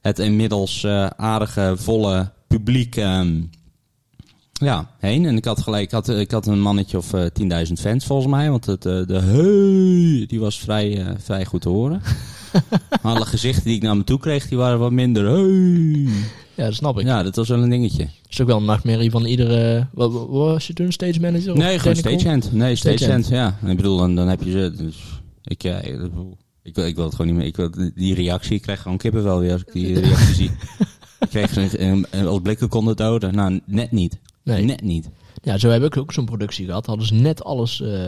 het 0.00 0.18
inmiddels 0.18 0.86
aardige, 1.16 1.74
volle 1.76 2.32
publiek 2.46 2.96
ehm, 2.96 3.42
ja, 4.58 4.90
heen. 4.98 5.24
En 5.24 5.36
ik 5.36 5.44
had 5.44 5.60
gelijk, 5.62 5.84
ik 5.84 5.90
had, 5.90 6.08
ik 6.08 6.30
had 6.30 6.46
een 6.46 6.60
mannetje 6.60 6.96
of 6.98 7.12
eh 7.12 7.26
10.000 7.66 7.72
fans 7.72 8.04
volgens 8.04 8.28
mij. 8.30 8.50
Want 8.50 8.66
het, 8.66 8.86
eh, 8.86 9.06
de 9.06 9.18
hey, 9.20 10.26
die 10.26 10.40
was 10.40 10.58
vrij, 10.58 11.04
eh, 11.06 11.14
vrij 11.18 11.44
goed 11.44 11.60
te 11.60 11.68
horen. 11.68 12.02
Alle 13.02 13.24
gezichten 13.24 13.64
die 13.64 13.76
ik 13.76 13.82
naar 13.82 13.96
me 13.96 14.04
toe 14.04 14.18
kreeg, 14.18 14.48
die 14.48 14.58
waren 14.58 14.78
wat 14.78 14.90
minder. 14.92 15.26
Hey. 15.26 16.08
Ja, 16.54 16.64
dat 16.64 16.74
snap 16.74 16.98
ik. 16.98 17.06
Ja, 17.06 17.22
dat 17.22 17.36
was 17.36 17.48
wel 17.48 17.62
een 17.62 17.70
dingetje. 17.70 18.04
Dat 18.04 18.12
is 18.30 18.40
ook 18.40 18.46
wel 18.46 18.56
een 18.56 18.64
nachtmerrie 18.64 19.10
van 19.10 19.24
iedere... 19.24 19.86
Wat, 19.92 20.12
wat 20.12 20.28
was 20.28 20.66
je 20.66 20.72
toen? 20.72 20.92
Stage 20.92 21.20
manager? 21.20 21.52
of 21.52 21.58
Nee, 21.58 21.78
gewoon 21.78 21.94
technical? 21.94 22.18
stagehand. 22.20 22.52
Nee, 22.52 22.76
Stagehand. 22.76 23.24
stagehand, 23.24 23.56
ja. 23.60 23.66
En 23.66 23.70
ik 23.70 23.76
bedoel, 23.76 23.96
dan, 23.96 24.14
dan 24.14 24.28
heb 24.28 24.42
je 24.42 24.50
ze... 24.50 24.72
Dus, 24.76 24.96
ik, 25.44 25.62
ja, 25.62 25.78
ik, 25.78 26.00
ik, 26.62 26.74
wil- 26.74 26.86
ik 26.86 26.94
wil 26.94 27.04
het 27.04 27.14
gewoon 27.14 27.26
niet 27.26 27.36
meer... 27.36 27.46
Ik 27.46 27.56
wil, 27.56 27.70
die 27.94 28.14
reactie, 28.14 28.54
ik 28.56 28.62
krijg 28.62 28.82
gewoon 28.82 28.98
kippenvel 28.98 29.38
weer 29.40 29.52
als 29.52 29.60
ik 29.66 29.72
die 29.72 30.00
reactie 30.00 30.34
zie. 30.34 30.50
Ik 31.20 31.28
kreeg 31.28 31.56
een, 31.56 31.82
een, 31.86 32.06
een- 32.10 32.26
als 32.26 32.40
blikken 32.42 32.68
konden 32.68 32.96
doden. 32.96 33.34
Nou, 33.34 33.60
net 33.66 33.90
niet. 33.92 34.18
Nee. 34.46 34.64
Net 34.64 34.82
niet. 34.82 35.08
Ja, 35.42 35.58
zo 35.58 35.68
heb 35.68 35.82
ik 35.82 35.96
ook 35.96 36.12
zo'n 36.12 36.24
productie 36.24 36.66
gehad. 36.66 36.86
Hadden 36.86 37.06
ze 37.06 37.14
net 37.14 37.44
alles. 37.44 37.80
eh, 37.80 38.04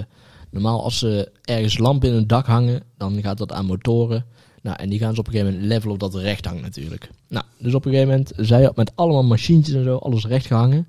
normaal, 0.50 0.83
als 0.83 0.99
ze 0.99 1.30
ergens 1.45 1.78
lampen 1.78 2.09
in 2.09 2.14
het 2.14 2.28
dak 2.28 2.47
hangen, 2.47 2.83
dan 2.97 3.23
gaat 3.23 3.38
dat 3.38 3.52
aan 3.52 3.66
motoren. 3.66 4.25
Nou, 4.62 4.76
en 4.76 4.88
die 4.88 4.99
gaan 4.99 5.14
ze 5.14 5.21
op 5.21 5.26
een 5.26 5.33
gegeven 5.33 5.52
moment 5.52 5.73
levelen 5.73 5.95
op 5.95 6.00
dat 6.00 6.14
recht 6.14 6.45
hangt 6.45 6.62
natuurlijk. 6.62 7.11
Nou, 7.28 7.45
dus 7.59 7.75
op 7.75 7.85
een 7.85 7.90
gegeven 7.90 8.11
moment, 8.11 8.33
zij 8.37 8.62
had 8.62 8.76
met 8.76 8.92
allemaal 8.95 9.23
machientjes 9.25 9.75
en 9.75 9.85
zo, 9.85 9.97
alles 9.97 10.26
recht 10.26 10.47
gehangen. 10.47 10.88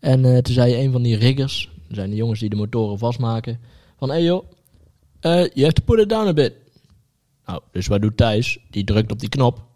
En 0.00 0.24
eh, 0.24 0.38
toen 0.38 0.54
zei 0.54 0.84
een 0.84 0.92
van 0.92 1.02
die 1.02 1.16
riggers, 1.16 1.70
dat 1.86 1.96
zijn 1.96 2.10
de 2.10 2.16
jongens 2.16 2.40
die 2.40 2.50
de 2.50 2.56
motoren 2.56 2.98
vastmaken, 2.98 3.60
van 3.98 4.08
hé 4.08 4.14
hey 4.14 4.24
joh, 4.24 4.44
eh, 5.20 5.32
you 5.32 5.62
have 5.62 5.72
to 5.72 5.82
put 5.84 5.98
it 5.98 6.08
down 6.08 6.28
a 6.28 6.32
bit. 6.32 6.52
Nou, 7.46 7.60
dus 7.72 7.86
wat 7.86 8.02
doet 8.02 8.16
Thijs? 8.16 8.58
Die 8.70 8.84
drukt 8.84 9.12
op 9.12 9.20
die 9.20 9.28
knop. 9.28 9.68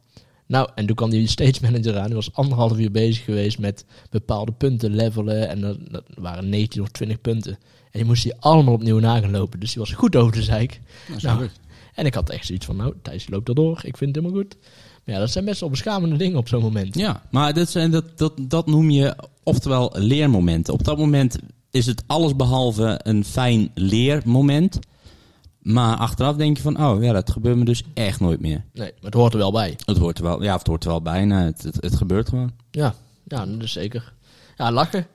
Nou, 0.47 0.69
en 0.75 0.87
toen 0.87 0.97
kwam 0.97 1.11
die 1.11 1.27
stage 1.27 1.59
manager 1.63 1.99
aan. 1.99 2.07
Die 2.07 2.15
was 2.15 2.33
anderhalf 2.33 2.79
uur 2.79 2.91
bezig 2.91 3.25
geweest 3.25 3.59
met 3.59 3.85
bepaalde 4.11 4.53
punten 4.53 4.95
levelen. 4.95 5.49
En 5.49 5.61
dat, 5.61 5.79
dat 5.91 6.05
waren 6.15 6.49
19 6.49 6.83
of 6.83 6.89
20 6.89 7.21
punten. 7.21 7.53
En 7.53 8.01
die 8.01 8.05
moest 8.05 8.25
hij 8.25 8.37
allemaal 8.41 8.75
opnieuw 8.75 8.99
nagelopen. 8.99 9.61
Dus 9.61 9.73
die 9.73 9.83
was 9.83 9.93
goed 9.93 10.17
over 10.17 10.33
de 10.33 10.43
zeik. 10.43 10.81
Nou, 11.23 11.49
en 11.95 12.07
ik 12.07 12.15
had 12.15 12.31
echt 12.31 12.47
zoiets 12.47 12.67
van, 12.67 12.77
nou, 12.77 12.95
Thijs 13.03 13.29
loopt 13.29 13.49
erdoor. 13.49 13.81
Ik 13.83 13.97
vind 13.97 14.15
het 14.15 14.25
helemaal 14.25 14.43
goed. 14.43 14.57
Maar 15.05 15.15
ja, 15.15 15.21
dat 15.21 15.31
zijn 15.31 15.45
best 15.45 15.61
wel 15.61 15.71
beschamende 15.71 16.17
dingen 16.17 16.39
op 16.39 16.49
zo'n 16.49 16.63
moment. 16.63 16.95
Ja, 16.95 17.23
maar 17.31 17.55
dat, 17.55 17.71
zijn, 17.71 17.91
dat, 17.91 18.19
dat, 18.19 18.33
dat 18.41 18.67
noem 18.67 18.91
je 18.91 19.17
oftewel 19.43 19.93
leermomenten. 19.97 20.73
Op 20.73 20.85
dat 20.85 20.99
moment 20.99 21.39
is 21.71 21.87
het 21.87 22.03
allesbehalve 22.07 23.01
een 23.03 23.25
fijn 23.25 23.71
leermoment. 23.75 24.79
Maar 25.65 25.97
achteraf 25.97 26.37
denk 26.37 26.57
je 26.57 26.63
van, 26.63 26.85
oh 26.87 27.03
ja, 27.03 27.13
dat 27.13 27.31
gebeurt 27.31 27.57
me 27.57 27.65
dus 27.65 27.83
echt 27.95 28.21
nooit 28.21 28.41
meer. 28.41 28.65
Nee, 28.73 28.93
maar 28.95 29.05
het 29.05 29.15
hoort 29.15 29.33
er 29.33 29.39
wel 29.39 29.53
bij. 29.53 29.77
Het 29.85 29.99
hoort 29.99 30.19
er 30.19 30.25
wel, 30.25 30.43
ja, 30.43 30.57
het 30.57 30.67
hoort 30.67 30.85
er 30.85 30.91
wel 30.91 31.03
bij. 31.03 31.25
Nou, 31.25 31.45
het, 31.45 31.63
het, 31.63 31.77
het 31.81 31.97
gebeurt 31.97 32.29
gewoon. 32.29 32.51
Ja, 32.71 32.95
ja 33.25 33.47
dat 33.47 33.63
is 33.63 33.73
zeker. 33.73 34.13
Ja, 34.57 34.73
lachen. 34.73 35.07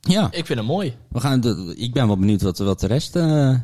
Ja. 0.00 0.28
Ik 0.30 0.46
vind 0.46 0.58
het 0.58 0.68
mooi. 0.68 0.94
We 1.08 1.20
gaan, 1.20 1.40
ik 1.76 1.92
ben 1.92 2.06
wel 2.06 2.18
benieuwd 2.18 2.42
wat, 2.42 2.58
wat 2.58 2.80
de 2.80 2.86
rest 2.86 3.16
eh, 3.16 3.54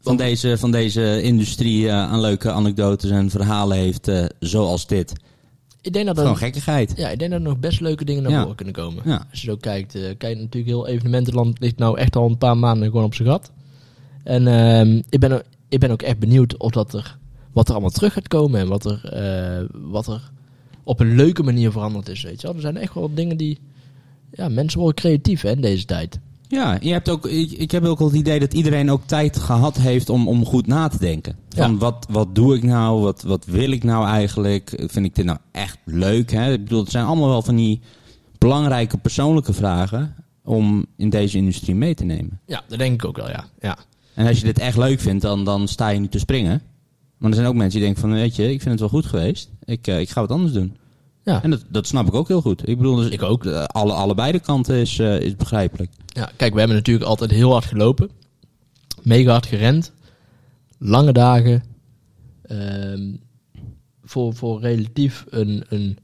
van, 0.00 0.16
deze, 0.16 0.58
van 0.58 0.70
deze 0.70 1.22
industrie 1.22 1.88
eh, 1.88 1.94
aan 1.94 2.20
leuke 2.20 2.50
anekdotes 2.52 3.10
en 3.10 3.30
verhalen 3.30 3.76
heeft, 3.76 4.08
eh, 4.08 4.24
zoals 4.40 4.86
dit. 4.86 5.12
Ik 5.80 5.92
denk 5.92 6.06
dat 6.06 6.18
Gewoon 6.18 6.36
gekkigheid. 6.36 6.92
ja, 6.96 7.08
ik 7.08 7.18
denk 7.18 7.30
dat 7.30 7.40
er 7.40 7.46
nog 7.46 7.58
best 7.58 7.80
leuke 7.80 8.04
dingen 8.04 8.22
naar 8.22 8.32
Ja. 8.32 8.40
voren 8.40 8.56
kunnen 8.56 8.74
komen. 8.74 9.02
Ja. 9.06 9.26
Als 9.30 9.40
je 9.40 9.46
zo 9.50 9.56
kijkt, 9.56 9.92
kijk 9.92 10.36
natuurlijk 10.38 10.66
heel 10.66 10.86
evenementenland 10.86 11.58
ligt 11.60 11.78
nou 11.78 11.98
echt 11.98 12.16
al 12.16 12.28
een 12.28 12.38
paar 12.38 12.56
maanden 12.58 12.88
gewoon 12.88 13.04
op 13.04 13.14
zijn 13.14 13.28
gat. 13.28 13.50
En 14.24 14.46
ehm, 14.46 15.02
ik, 15.08 15.20
ben, 15.20 15.32
ook- 15.32 15.44
ik 15.68 15.80
ben 15.80 15.90
ook 15.90 16.02
echt 16.02 16.18
benieuwd 16.18 16.56
of 16.56 16.70
dat 16.70 16.94
er, 16.94 17.18
wat 17.52 17.66
er 17.66 17.72
allemaal 17.72 17.90
terug 17.90 18.12
gaat 18.12 18.28
komen 18.28 18.60
en 18.60 18.68
wat 18.68 18.84
er, 18.84 19.04
eh, 19.12 19.64
wat 19.72 20.06
er 20.06 20.30
op 20.84 21.00
een 21.00 21.14
leuke 21.14 21.42
manier 21.42 21.70
veranderd 21.72 22.08
is. 22.08 22.22
Weet 22.22 22.40
je 22.40 22.46
wel. 22.46 22.56
Er 22.56 22.62
zijn 22.62 22.76
echt 22.76 22.94
wel 22.94 23.14
dingen 23.14 23.36
die, 23.36 23.58
ja, 24.32 24.48
mensen 24.48 24.78
worden 24.80 24.96
creatief 25.02 25.40
hè, 25.42 25.50
in 25.50 25.60
deze 25.60 25.84
tijd. 25.84 26.20
Ja, 26.48 26.78
je 26.80 26.92
hebt 26.92 27.08
ook, 27.08 27.26
ik, 27.26 27.50
ik 27.50 27.70
heb 27.70 27.84
ook 27.84 27.98
wel 27.98 28.08
het 28.08 28.16
idee 28.16 28.40
dat 28.40 28.54
iedereen 28.54 28.90
ook 28.90 29.02
tijd 29.06 29.36
gehad 29.38 29.76
heeft 29.76 30.08
om, 30.08 30.28
om 30.28 30.44
goed 30.44 30.66
na 30.66 30.88
te 30.88 30.98
denken. 30.98 31.36
Van 31.48 31.70
Ja. 31.72 31.76
wat, 31.78 32.06
wat 32.10 32.34
doe 32.34 32.56
ik 32.56 32.62
nou? 32.62 33.00
Wat, 33.00 33.22
wat 33.22 33.44
wil 33.44 33.70
ik 33.70 33.84
nou 33.84 34.06
eigenlijk? 34.06 34.82
Vind 34.86 35.06
ik 35.06 35.14
dit 35.14 35.24
nou 35.24 35.38
echt 35.52 35.78
leuk? 35.84 36.30
Hè? 36.30 36.52
Ik 36.52 36.62
bedoel, 36.62 36.80
het 36.80 36.90
zijn 36.90 37.04
allemaal 37.04 37.28
wel 37.28 37.42
van 37.42 37.56
die 37.56 37.80
belangrijke 38.38 38.98
persoonlijke 38.98 39.52
vragen 39.52 40.14
om 40.44 40.86
in 40.96 41.10
deze 41.10 41.36
industrie 41.36 41.74
mee 41.74 41.94
te 41.94 42.04
nemen. 42.04 42.40
Ja, 42.46 42.62
dat 42.68 42.78
denk 42.78 42.94
ik 42.94 43.04
ook 43.08 43.16
wel, 43.16 43.28
ja. 43.28 43.44
ja. 43.60 43.76
En 44.14 44.26
als 44.26 44.38
je 44.38 44.44
dit 44.44 44.58
echt 44.58 44.76
leuk 44.76 45.00
vindt, 45.00 45.22
dan, 45.22 45.44
dan 45.44 45.68
sta 45.68 45.88
je 45.88 46.00
niet 46.00 46.10
te 46.10 46.18
springen. 46.18 46.62
Maar 47.18 47.30
er 47.30 47.36
zijn 47.36 47.48
ook 47.48 47.54
mensen 47.54 47.78
die 47.78 47.82
denken 47.88 48.00
van, 48.00 48.12
weet 48.12 48.36
je, 48.36 48.42
ik 48.42 48.60
vind 48.60 48.70
het 48.70 48.80
wel 48.80 48.88
goed 48.88 49.06
geweest. 49.06 49.50
Ik, 49.64 49.86
eh, 49.86 50.00
ik 50.00 50.10
ga 50.10 50.20
wat 50.20 50.30
anders 50.30 50.52
doen. 50.52 50.76
Ja. 51.24 51.42
En 51.42 51.50
dat, 51.50 51.64
dat 51.68 51.86
snap 51.86 52.06
ik 52.06 52.14
ook 52.14 52.28
heel 52.28 52.40
goed. 52.40 52.68
Ik 52.68 52.76
bedoel, 52.76 52.96
dus 52.96 53.08
Ik 53.08 53.22
ook. 53.22 53.44
eh, 53.46 53.64
alle, 53.64 53.92
allebei 53.92 54.32
de 54.32 54.40
kanten 54.40 54.76
is, 54.76 54.98
eh, 54.98 55.20
is 55.20 55.36
begrijpelijk. 55.36 55.90
Ja, 56.06 56.30
kijk, 56.36 56.52
we 56.52 56.58
hebben 56.58 56.76
natuurlijk 56.76 57.06
altijd 57.06 57.30
heel 57.30 57.50
hard 57.52 57.64
gelopen. 57.64 58.10
Mega 59.02 59.30
hard 59.30 59.46
gerend. 59.46 59.92
Lange 60.78 61.12
dagen. 61.12 61.62
Ehm, 62.42 63.14
voor, 64.04 64.34
voor 64.34 64.60
relatief 64.60 65.24
een, 65.30 65.64
een, 65.68 65.98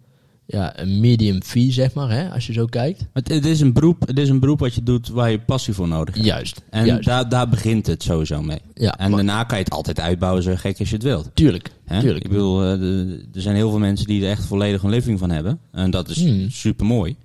ja, 0.51 0.81
een 0.81 1.01
medium 1.01 1.43
fee, 1.43 1.73
zeg 1.73 1.93
maar, 1.95 2.11
hè, 2.11 2.31
als 2.31 2.47
je 2.47 2.53
zo 2.53 2.65
kijkt. 2.65 3.05
Het, 3.13 3.29
het, 3.29 3.45
is 3.47 3.61
een 3.61 3.73
beroep, 3.73 4.07
het 4.07 4.19
is 4.19 4.29
een 4.29 4.41
beroep 4.41 4.59
wat 4.59 4.75
je 4.75 4.83
doet 4.83 5.09
waar 5.09 5.31
je 5.31 5.39
passie 5.41 5.75
voor 5.75 5.89
nodig 5.89 6.15
hebt. 6.15 6.27
Juist. 6.27 6.63
En 6.71 6.87
juist. 6.87 7.05
daar, 7.05 7.29
daar 7.29 7.49
begint 7.49 7.87
het 7.87 8.03
sowieso 8.03 8.43
mee. 8.43 8.59
ja, 8.75 8.99
En 8.99 9.09
maar- 9.11 9.25
daarna 9.25 9.45
kan 9.45 9.59
je 9.59 9.65
het 9.65 9.73
altijd 9.73 10.01
uitbouwen 10.01 10.43
zo 10.43 10.53
gek 10.57 10.79
als 10.79 10.89
je 10.89 10.95
het 10.95 11.05
wilt. 11.05 11.31
tuurlijk. 11.35 11.71
Hè? 11.85 12.01
tuurlijk. 12.01 12.25
Ik 12.25 12.31
bedoel, 12.31 12.63
eh, 12.63 12.71
er 13.35 13.41
zijn 13.41 13.57
heel 13.57 13.71
veel 13.71 13.79
mensen 13.79 14.07
die 14.07 14.25
er 14.25 14.31
echt 14.31 14.45
volledig 14.45 14.83
een 14.83 14.91
living 14.91 15.19
van 15.19 15.31
hebben. 15.31 15.59
En 15.73 15.91
dat 15.91 16.09
is 16.09 16.17
Hmm. 16.25 16.51
super 16.51 16.87
mooi. 16.87 17.17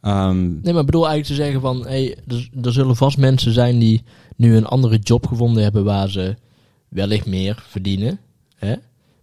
Ehm, 0.00 0.40
Nee, 0.42 0.72
maar 0.72 0.80
ik 0.80 0.86
bedoel 0.86 1.08
eigenlijk 1.08 1.26
te 1.26 1.34
zeggen 1.44 1.60
van... 1.60 1.86
Hey, 1.86 2.16
er, 2.28 2.48
er 2.62 2.72
zullen 2.72 2.96
vast 2.96 3.18
mensen 3.18 3.52
zijn 3.52 3.78
die 3.78 4.02
nu 4.36 4.56
een 4.56 4.66
andere 4.66 4.98
job 4.98 5.26
gevonden 5.26 5.62
hebben... 5.62 5.84
waar 5.84 6.10
ze 6.10 6.34
wellicht 6.88 7.26
meer 7.26 7.64
verdienen. 7.68 8.18
Hè? 8.56 8.74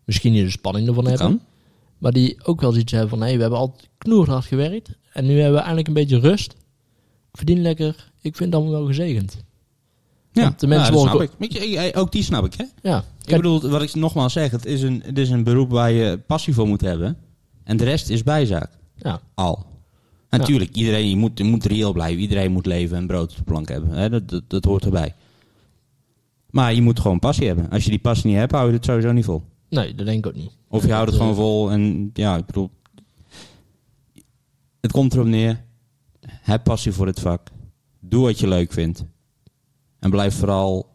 Misschien 0.05 0.31
niet 0.33 0.43
de 0.45 0.51
spanning 0.51 0.87
ervan 0.87 1.07
hebben. 1.07 1.27
kan. 1.27 1.41
Maar 1.99 2.11
die 2.11 2.45
ook 2.45 2.61
wel 2.61 2.71
zoiets 2.71 2.91
hebben 2.91 3.09
van... 3.09 3.21
Hey, 3.21 3.35
we 3.35 3.41
hebben 3.41 3.59
altijd 3.59 3.89
knoerhard 3.97 4.45
gewerkt. 4.45 4.89
En 5.13 5.25
nu 5.25 5.33
hebben 5.35 5.53
we 5.53 5.59
eindelijk 5.59 5.87
een 5.87 5.93
beetje 5.93 6.19
rust. 6.19 6.51
Ik 7.31 7.37
verdien 7.37 7.61
lekker. 7.61 8.11
Ik 8.21 8.35
vind 8.35 8.53
het 8.53 8.61
allemaal 8.61 8.79
wel 8.79 8.87
gezegend. 8.87 9.37
Ja, 10.31 10.43
Want 10.43 10.59
de 10.59 10.67
mensen 10.67 10.93
ja, 10.93 10.99
dat 10.99 11.09
snap 11.09 11.21
ik. 11.21 11.31
Ik- 11.91 11.97
Ook 11.97 12.11
die 12.11 12.23
snap 12.23 12.45
ik, 12.45 12.53
hè? 12.53 12.63
Ja, 12.89 13.03
Ik 13.25 13.35
bedoel, 13.35 13.69
wat 13.69 13.81
ik 13.81 13.95
nogmaals 13.95 14.33
zeg, 14.33 14.51
het 14.51 14.65
is, 14.65 14.81
een, 14.81 15.01
het 15.05 15.17
is 15.17 15.29
een 15.29 15.43
beroep 15.43 15.69
waar 15.71 15.91
je 15.91 16.19
passie 16.27 16.53
voor 16.53 16.67
moet 16.67 16.81
hebben. 16.81 17.17
En 17.63 17.77
de 17.77 17.83
rest 17.83 18.09
is 18.09 18.23
bijzaak. 18.23 18.69
ja, 18.95 19.21
Al. 19.33 19.65
Natuurlijk, 20.29 20.75
iedereen 20.75 21.09
je 21.09 21.15
moet, 21.15 21.37
je 21.37 21.43
moet 21.43 21.65
reëel 21.65 21.93
blijven. 21.93 22.21
Iedereen 22.21 22.51
moet 22.51 22.65
leven 22.65 22.97
en 22.97 23.07
brood 23.07 23.31
op 23.31 23.37
de 23.37 23.43
plank 23.43 23.67
hebben. 23.69 23.89
Hè? 23.91 24.09
Dat, 24.09 24.29
dat, 24.29 24.43
dat 24.47 24.63
hoort 24.65 24.85
erbij. 24.85 25.15
Maar 26.49 26.73
je 26.73 26.81
moet 26.81 26.99
gewoon 26.99 27.19
passie 27.19 27.47
hebben. 27.47 27.69
Als 27.69 27.83
je 27.83 27.89
die 27.89 27.99
passie 27.99 28.29
niet 28.29 28.37
hebt, 28.39 28.51
hou 28.51 28.67
je 28.67 28.73
het 28.75 28.85
sowieso 28.85 29.11
niet 29.11 29.25
vol. 29.25 29.43
nee, 29.69 29.95
dat 29.95 30.05
denk 30.05 30.17
ik 30.17 30.27
ook 30.27 30.41
niet. 30.41 30.51
Of 30.67 30.85
je 30.85 30.91
houdt 30.91 31.09
het 31.09 31.19
gewoon 31.19 31.35
vol 31.35 31.71
en 31.71 32.09
ja, 32.13 32.37
ik 32.37 32.45
bedoel... 32.45 32.69
Het 34.81 34.91
komt 34.91 35.13
erop 35.13 35.25
neer. 35.25 35.63
Heb 36.27 36.63
passie 36.63 36.91
voor 36.91 37.07
het 37.07 37.19
vak. 37.19 37.47
Doe 37.99 38.23
wat 38.23 38.39
je 38.39 38.47
leuk 38.47 38.71
vindt. 38.71 39.03
En 39.99 40.09
blijf 40.09 40.35
vooral 40.35 40.89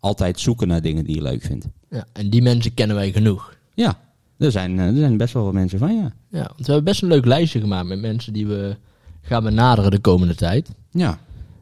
altijd 0.00 0.40
zoeken 0.40 0.68
naar 0.68 0.82
dingen 0.82 1.04
die 1.04 1.14
je 1.14 1.22
leuk 1.22 1.42
vindt. 1.42 1.66
Ja, 1.90 2.06
en 2.12 2.30
die 2.30 2.42
mensen 2.42 2.74
kennen 2.74 2.96
wij 2.96 3.12
genoeg. 3.12 3.56
Ja, 3.74 4.00
er 4.38 4.50
zijn, 4.50 4.78
eh, 4.78 4.86
er 4.86 4.96
zijn 4.96 5.16
best 5.16 5.34
wel 5.34 5.44
wat 5.44 5.52
mensen 5.52 5.78
van, 5.78 5.96
ja. 5.96 6.12
Ja, 6.30 6.42
want 6.42 6.56
we 6.56 6.64
hebben 6.64 6.84
best 6.84 7.02
een 7.02 7.08
leuk 7.08 7.24
lijstje 7.24 7.60
gemaakt 7.60 7.88
met 7.88 8.00
mensen 8.00 8.32
die 8.32 8.46
we 8.46 8.76
gaan 9.20 9.42
benaderen 9.42 9.90
de 9.90 10.00
komende 10.00 10.34
tijd. 10.34 10.70
Ja, 10.90 11.18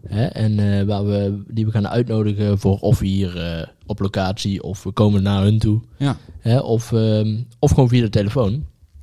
Hè? 0.08 0.24
En 0.24 0.58
eh, 0.78 0.86
waar 0.86 1.06
we, 1.06 1.42
die 1.48 1.64
we 1.64 1.70
gaan 1.70 1.88
uitnodigen 1.88 2.58
voor 2.58 2.78
of 2.78 2.98
hier 2.98 3.36
eh, 3.40 3.66
op 3.86 3.98
locatie 4.00 4.62
of 4.62 4.82
we 4.82 4.90
komen 4.90 5.22
naar 5.22 5.42
hun 5.42 5.58
toe. 5.58 5.80
ja. 5.96 6.16
Hè? 6.40 6.58
Of, 6.58 6.92
ehm, 6.92 7.36
of 7.58 7.70
gewoon 7.70 7.88
via 7.88 8.00
de 8.00 8.08
telefoon. 8.08 8.50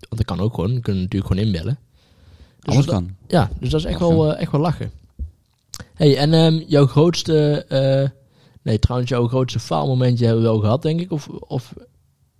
Want 0.09 0.17
dat 0.17 0.25
kan 0.25 0.39
ook 0.39 0.53
gewoon. 0.53 0.73
We 0.73 0.79
kunnen 0.79 1.01
natuurlijk 1.01 1.31
gewoon 1.31 1.45
inbellen. 1.47 1.77
Dus 2.59 2.73
alles 2.73 2.85
dat- 2.85 2.95
kan. 2.95 3.09
Ja, 3.27 3.49
dus 3.59 3.69
dat 3.69 3.79
is 3.79 3.85
echt 3.85 3.99
wel, 3.99 4.33
eh, 4.33 4.41
echt 4.41 4.51
wel 4.51 4.61
lachen. 4.61 4.91
hey, 5.93 6.17
en 6.17 6.33
ehm, 6.33 6.61
jouw 6.67 6.85
grootste... 6.85 7.65
nee, 8.61 8.79
trouwens, 8.79 9.09
jouw 9.09 9.27
grootste 9.27 9.59
faalmomentje 9.59 10.25
hebben 10.25 10.43
we 10.43 10.49
wel 10.49 10.59
gehad, 10.59 10.81
denk 10.81 10.99
ik. 10.99 11.11
Of, 11.11 11.27
of 11.27 11.73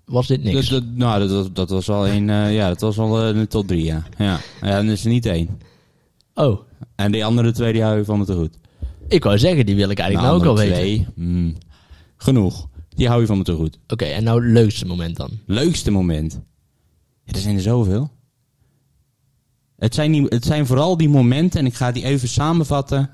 was 0.05 0.27
dit 0.27 0.43
niks? 0.43 0.70
Dat, 0.70 0.84
dat- 0.84 0.96
nou, 0.96 1.27
dat, 1.27 1.55
dat, 1.55 1.70
was 1.70 1.89
al 1.89 2.08
een, 2.08 2.25
ja, 2.53 2.67
dat 2.67 2.82
was 2.82 3.00
al 3.00 3.22
eh, 3.22 3.36
een 3.36 3.48
tot 3.48 3.67
drie, 3.67 3.84
ja. 3.84 4.03
Ja, 4.17 4.39
ja 4.62 4.75
dan 4.75 4.86
is 4.89 5.03
er 5.03 5.10
niet 5.10 5.25
één. 5.25 5.50
Oh, 6.34 6.60
En 6.96 7.12
die 7.12 7.25
andere 7.25 7.52
twee, 7.52 7.74
die 7.74 7.84
hou 7.84 7.98
je 7.98 8.06
van 8.06 8.20
me 8.20 8.25
te 8.25 8.36
goed. 8.36 8.58
ik 9.08 9.24
wou 9.24 9.38
zeggen, 9.38 9.66
die 9.66 9.75
wil 9.75 9.90
ik 9.90 10.00
eigenlijk 10.00 10.30
nou, 10.30 10.42
ook 10.42 10.46
al 10.48 10.50
andere 10.50 10.82
weten. 10.84 11.13
twee, 11.13 11.28
mm, 11.28 11.56
genoeg. 12.18 12.68
Die 12.90 13.08
hou 13.08 13.22
je 13.22 13.28
van 13.28 13.38
me 13.38 13.44
te 13.44 13.56
goed. 13.56 13.80
Oké, 13.88 14.06
en 14.06 14.24
nou 14.24 14.44
het 14.44 14.52
leukste 14.52 14.86
moment 14.86 15.16
dan? 15.16 15.30
Leukste 15.46 15.92
moment. 15.92 16.42
Ja, 17.24 17.34
er 17.34 17.40
zijn 17.40 17.56
er 17.56 17.62
zoveel. 17.62 18.12
Het 19.78 19.96
zijn, 19.96 20.12
die, 20.12 20.25
het 20.30 20.46
zijn 20.46 20.66
vooral 20.66 20.98
die 20.98 21.10
momenten, 21.10 21.60
en 21.60 21.66
ik 21.66 21.74
ga 21.74 21.92
die 21.92 22.04
even 22.04 22.28
samenvatten, 22.28 23.10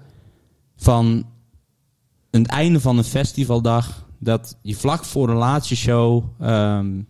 van 0.76 1.26
het 2.32 2.48
einde 2.48 2.80
van 2.80 2.98
een 2.98 3.04
festivaldag, 3.04 4.08
dat 4.20 4.58
je 4.62 4.76
vlak 4.76 5.06
voor 5.06 5.28
de 5.28 5.34
laatste 5.34 5.76
show 5.76 6.24
ehm, 6.40 7.02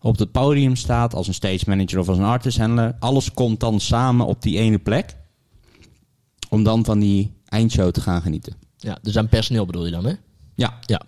op 0.00 0.18
het 0.18 0.32
podium 0.32 0.76
staat 0.76 1.14
als 1.14 1.28
een 1.28 1.34
stage 1.34 1.64
manager 1.66 1.98
of 1.98 2.08
als 2.08 2.18
een 2.18 2.24
artist 2.24 2.58
handler. 2.58 2.96
Alles 2.98 3.32
komt 3.32 3.60
dan 3.60 3.80
samen 3.80 4.26
op 4.26 4.42
die 4.42 4.58
ene 4.58 4.78
plek, 4.78 5.16
om 6.48 6.62
dan 6.62 6.84
van 6.84 6.98
die 6.98 7.32
eindshow 7.48 7.90
te 7.90 8.00
gaan 8.00 8.22
genieten. 8.22 8.54
Ja, 8.76 8.98
dus 9.02 9.18
aan 9.18 9.28
personeel 9.28 9.66
bedoel 9.66 9.84
je 9.84 9.90
dan, 9.90 10.04
hè? 10.04 10.12
Ja, 10.54 10.78
Ja. 10.86 11.02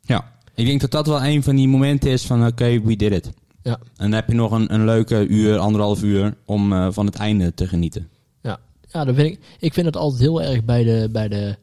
ja. 0.00 0.32
Ik 0.54 0.66
denk 0.66 0.80
dat 0.80 0.90
dat 0.90 1.06
wel 1.06 1.24
een 1.24 1.42
van 1.42 1.56
die 1.56 1.68
momenten 1.68 2.10
is 2.10 2.26
van, 2.26 2.46
oké, 2.46 2.80
we 2.82 2.96
did 2.96 3.12
it. 3.12 3.30
Ja, 3.62 3.78
En 3.78 3.80
dan 3.96 4.12
heb 4.12 4.28
je 4.28 4.34
nog 4.34 4.50
een, 4.50 4.74
een 4.74 4.84
leuke 4.84 5.26
uur, 5.26 5.58
anderhalf 5.58 6.02
uur 6.02 6.36
om 6.44 6.72
eh, 6.72 6.88
van 6.90 7.06
het 7.06 7.14
einde 7.14 7.54
te 7.54 7.66
genieten. 7.68 8.08
ja. 8.42 8.58
ja 8.88 9.04
dat 9.04 9.14
vind 9.14 9.28
ik, 9.32 9.40
ik 9.58 9.74
vind 9.74 9.86
het 9.86 9.96
altijd 9.96 10.20
heel 10.20 10.42
erg 10.42 10.64
bij 10.64 10.84
de, 10.84 11.08
bij 11.12 11.28
de 11.28 11.56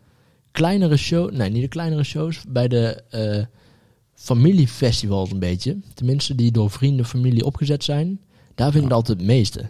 kleinere 0.52 0.98
shows... 0.98 1.32
Nee, 1.32 1.50
niet 1.50 1.62
de 1.62 1.68
kleinere 1.68 2.04
shows. 2.04 2.42
Bij 2.48 2.68
de 2.68 3.02
eh, 3.10 3.44
familiefestivals 4.14 5.32
een 5.32 5.40
beetje. 5.40 5.78
Tenminste, 5.94 6.36
die 6.36 6.52
door 6.52 6.72
vrienden, 6.72 7.06
familie 7.06 7.46
opgezet 7.46 7.84
zijn. 7.84 8.20
Daar 8.56 8.72
vind 8.72 8.84
ik 8.84 8.90
het 8.90 8.98
altijd 8.98 9.18
het 9.18 9.28
meeste. 9.28 9.70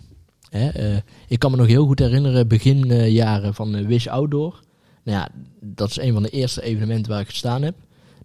Hè? 0.50 0.68
eh, 0.70 1.02
ik 1.28 1.40
kan 1.40 1.52
me 1.52 1.58
nog 1.58 1.68
heel 1.68 1.86
goed 1.86 2.00
herinneren, 2.00 2.48
beginjaren 2.48 3.54
van 3.54 3.76
eh, 3.76 3.86
Wish 3.86 4.08
Outdoor. 4.08 4.64
Nou 5.04 5.18
ja, 5.18 5.30
dat 5.60 5.90
is 5.90 5.98
een 5.98 6.14
van 6.14 6.24
de 6.24 6.30
eerste 6.30 6.62
evenementen 6.62 7.12
waar 7.12 7.22
ik 7.22 7.30
gestaan 7.30 7.62
heb. 7.62 7.76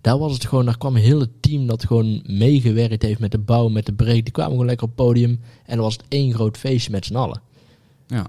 Daar 0.01 0.19
was 0.19 0.33
het 0.33 0.47
gewoon, 0.47 0.65
daar 0.65 0.79
kwam 0.79 0.97
een 0.97 1.03
hele 1.03 1.29
team 1.41 1.67
dat 1.67 1.85
gewoon 1.85 2.23
meegewerkt 2.27 3.03
heeft 3.03 3.21
met 3.21 3.31
de 3.31 3.39
bouw, 3.39 3.69
met 3.69 3.87
de 3.87 3.93
break. 3.93 4.23
Die 4.23 4.31
kwamen 4.31 4.53
gewoon 4.53 4.67
lekker 4.67 4.87
op 4.87 4.97
het 4.97 5.07
podium. 5.07 5.41
En 5.65 5.75
dan 5.75 5.85
was 5.85 5.93
het 5.97 6.05
één 6.09 6.35
groot 6.35 6.57
feestje 6.57 6.91
met 6.91 7.05
z'n 7.05 7.17
allen. 7.17 7.43
Ja. 8.07 8.27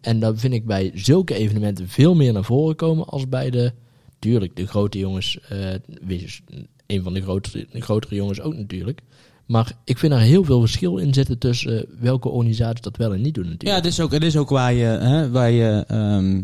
En 0.00 0.20
dat 0.20 0.40
vind 0.40 0.54
ik 0.54 0.66
bij 0.66 0.90
zulke 0.94 1.34
evenementen 1.34 1.88
veel 1.88 2.14
meer 2.14 2.32
naar 2.32 2.44
voren 2.44 2.76
komen 2.76 3.06
als 3.06 3.28
bij 3.28 3.50
de, 3.50 3.72
tuurlijk, 4.18 4.56
de 4.56 4.66
grote 4.66 4.98
jongens. 4.98 5.38
eh 5.48 5.74
Wish 6.02 6.22
is 6.22 6.42
een 6.86 7.02
van 7.02 7.14
de 7.14 7.22
grotere, 7.22 7.66
de 7.70 7.80
grotere 7.80 8.14
jongens 8.14 8.40
ook 8.40 8.54
natuurlijk. 8.54 9.00
Maar 9.46 9.72
ik 9.84 9.98
vind 9.98 10.12
er 10.12 10.18
heel 10.18 10.44
veel 10.44 10.60
verschil 10.60 10.96
in 10.96 11.14
zitten 11.14 11.38
tussen 11.38 11.78
eh, 11.78 11.90
welke 12.00 12.28
organisaties 12.28 12.80
dat 12.80 12.96
wel 12.96 13.14
en 13.14 13.20
niet 13.20 13.34
doen 13.34 13.44
Ja, 13.44 13.50
natuurlijk. 13.50 13.84
het 13.84 13.92
is 13.92 14.00
ook, 14.00 14.12
het 14.12 14.22
is 14.22 14.36
ook 14.36 14.48
waar 14.48 14.72
je, 14.72 14.84
hè, 14.84 15.30
waar 15.30 15.50
je, 15.50 15.84
ehm, 15.88 16.42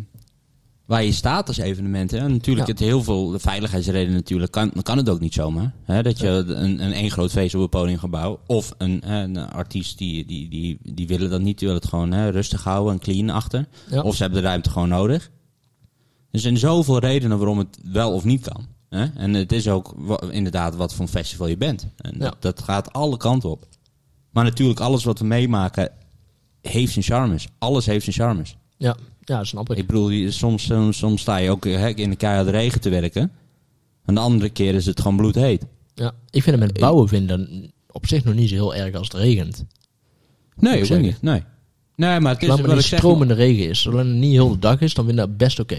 waar 0.87 1.05
je 1.05 1.13
staat 1.13 1.49
als 1.49 1.57
evenement. 1.57 2.11
Hè. 2.11 2.29
Natuurlijk, 2.29 2.67
Ja. 2.67 2.73
het 2.73 2.83
heel 2.83 3.03
veel 3.03 3.31
de 3.31 3.39
veiligheidsredenen 3.39 4.15
natuurlijk, 4.15 4.53
kan, 4.53 4.73
kan 4.83 4.97
het 4.97 5.09
ook 5.09 5.21
niet 5.21 5.35
zomaar. 5.35 5.73
Hè, 5.85 6.03
dat 6.03 6.19
je 6.19 6.29
een, 6.29 6.83
een 6.85 6.93
één 6.93 7.11
groot 7.11 7.31
feest 7.31 7.55
op 7.55 7.61
een 7.61 7.69
podiumgebouw, 7.69 8.41
of 8.47 8.75
een, 8.79 9.13
een 9.13 9.37
artiest 9.37 9.99
die, 9.99 10.25
die, 10.27 10.49
die, 10.49 10.79
die 10.83 11.07
willen 11.07 11.31
dat 11.31 11.41
niet, 11.41 11.59
die 11.59 11.69
willen 11.69 11.83
het 11.83 11.91
gewoon 11.91 12.13
hè, 12.13 12.29
rustig 12.29 12.65
houden 12.65 12.93
en 12.93 12.99
clean 12.99 13.31
achter. 13.31 13.67
Ja. 13.91 14.03
Of 14.03 14.17
ze 14.17 14.23
hebben 14.23 14.43
de 14.43 14.49
ruimte 14.49 14.71
gewoon 14.71 14.89
nodig. 14.89 15.31
Er 16.31 16.41
zijn 16.41 16.57
zoveel 16.57 16.99
redenen 16.99 17.39
waarom 17.39 17.59
het 17.59 17.79
wel 17.93 18.13
of 18.13 18.25
niet 18.25 18.43
kan. 18.49 18.67
Hè? 18.93 19.05
En 19.17 19.35
het 19.35 19.53
is 19.53 19.69
ook 19.69 19.95
inderdaad 20.31 20.77
wat 20.77 20.93
voor 20.95 21.05
een 21.05 21.11
festival 21.11 21.47
je 21.47 21.57
bent. 21.57 21.87
En 21.97 22.15
Ja. 22.19 22.33
dat, 22.41 22.63
gaat 22.63 22.93
alle 22.93 23.17
kanten 23.17 23.51
op. 23.51 23.67
Maar 24.31 24.45
natuurlijk, 24.45 24.81
alles 24.81 25.05
wat 25.05 25.19
we 25.19 25.25
meemaken 25.25 25.91
heeft 26.61 26.93
zijn 26.93 27.05
charmes. 27.05 27.49
Alles 27.59 27.87
heeft 27.87 28.05
zijn 28.05 28.17
charmes. 28.17 28.57
Ja, 28.77 28.97
ja, 29.21 29.45
snap 29.45 29.71
ik. 29.71 29.77
Ik 29.79 29.87
bedoel, 29.87 30.11
je- 30.11 30.31
soms, 30.31 30.65
soms, 30.65 30.99
soms 30.99 31.21
sta 31.21 31.37
je 31.37 31.51
ook 31.51 31.65
hè, 31.65 31.89
in 31.89 32.11
de 32.11 32.17
keiharde 32.17 32.51
regen 32.51 32.81
te 32.81 32.89
werken. 32.91 33.33
En 34.05 34.15
de 34.15 34.21
andere 34.21 34.51
keer 34.51 34.75
is 34.75 34.87
het 34.87 35.01
gewoon 35.01 35.17
bloedheet. 35.17 35.65
Ja, 35.95 36.13
ik 36.31 36.43
vind 36.43 36.57
het 36.61 36.65
met 36.73 36.81
bouwen 36.81 37.09
vinden 37.09 37.71
op 37.91 38.07
zich 38.07 38.25
nog 38.25 38.35
niet 38.35 38.49
zo 38.49 38.55
heel 38.55 38.75
erg 38.75 38.95
als 38.95 39.09
het 39.09 39.17
regent. 39.17 39.65
Nee, 40.57 40.79
ik 40.79 40.85
zeggen. 40.85 41.07
niet. 41.07 41.23
Nee. 41.23 41.43
Nee, 41.97 42.21
maar 42.21 42.33
het 42.33 42.43
is 42.43 42.49
Zolang 42.49 42.67
wat 42.67 42.77
het 42.77 42.85
zeg. 42.85 42.99
stromende 42.99 43.35
regen 43.35 43.69
is, 43.69 43.81
zolang 43.83 44.09
het 44.09 44.17
niet 44.19 44.33
heel 44.33 44.49
de 44.51 44.59
dag 44.59 44.81
is, 44.81 44.95
dan 44.95 45.05
vind 45.05 45.19
ik 45.19 45.25
dat 45.27 45.37
best 45.37 45.61
oké. 45.61 45.79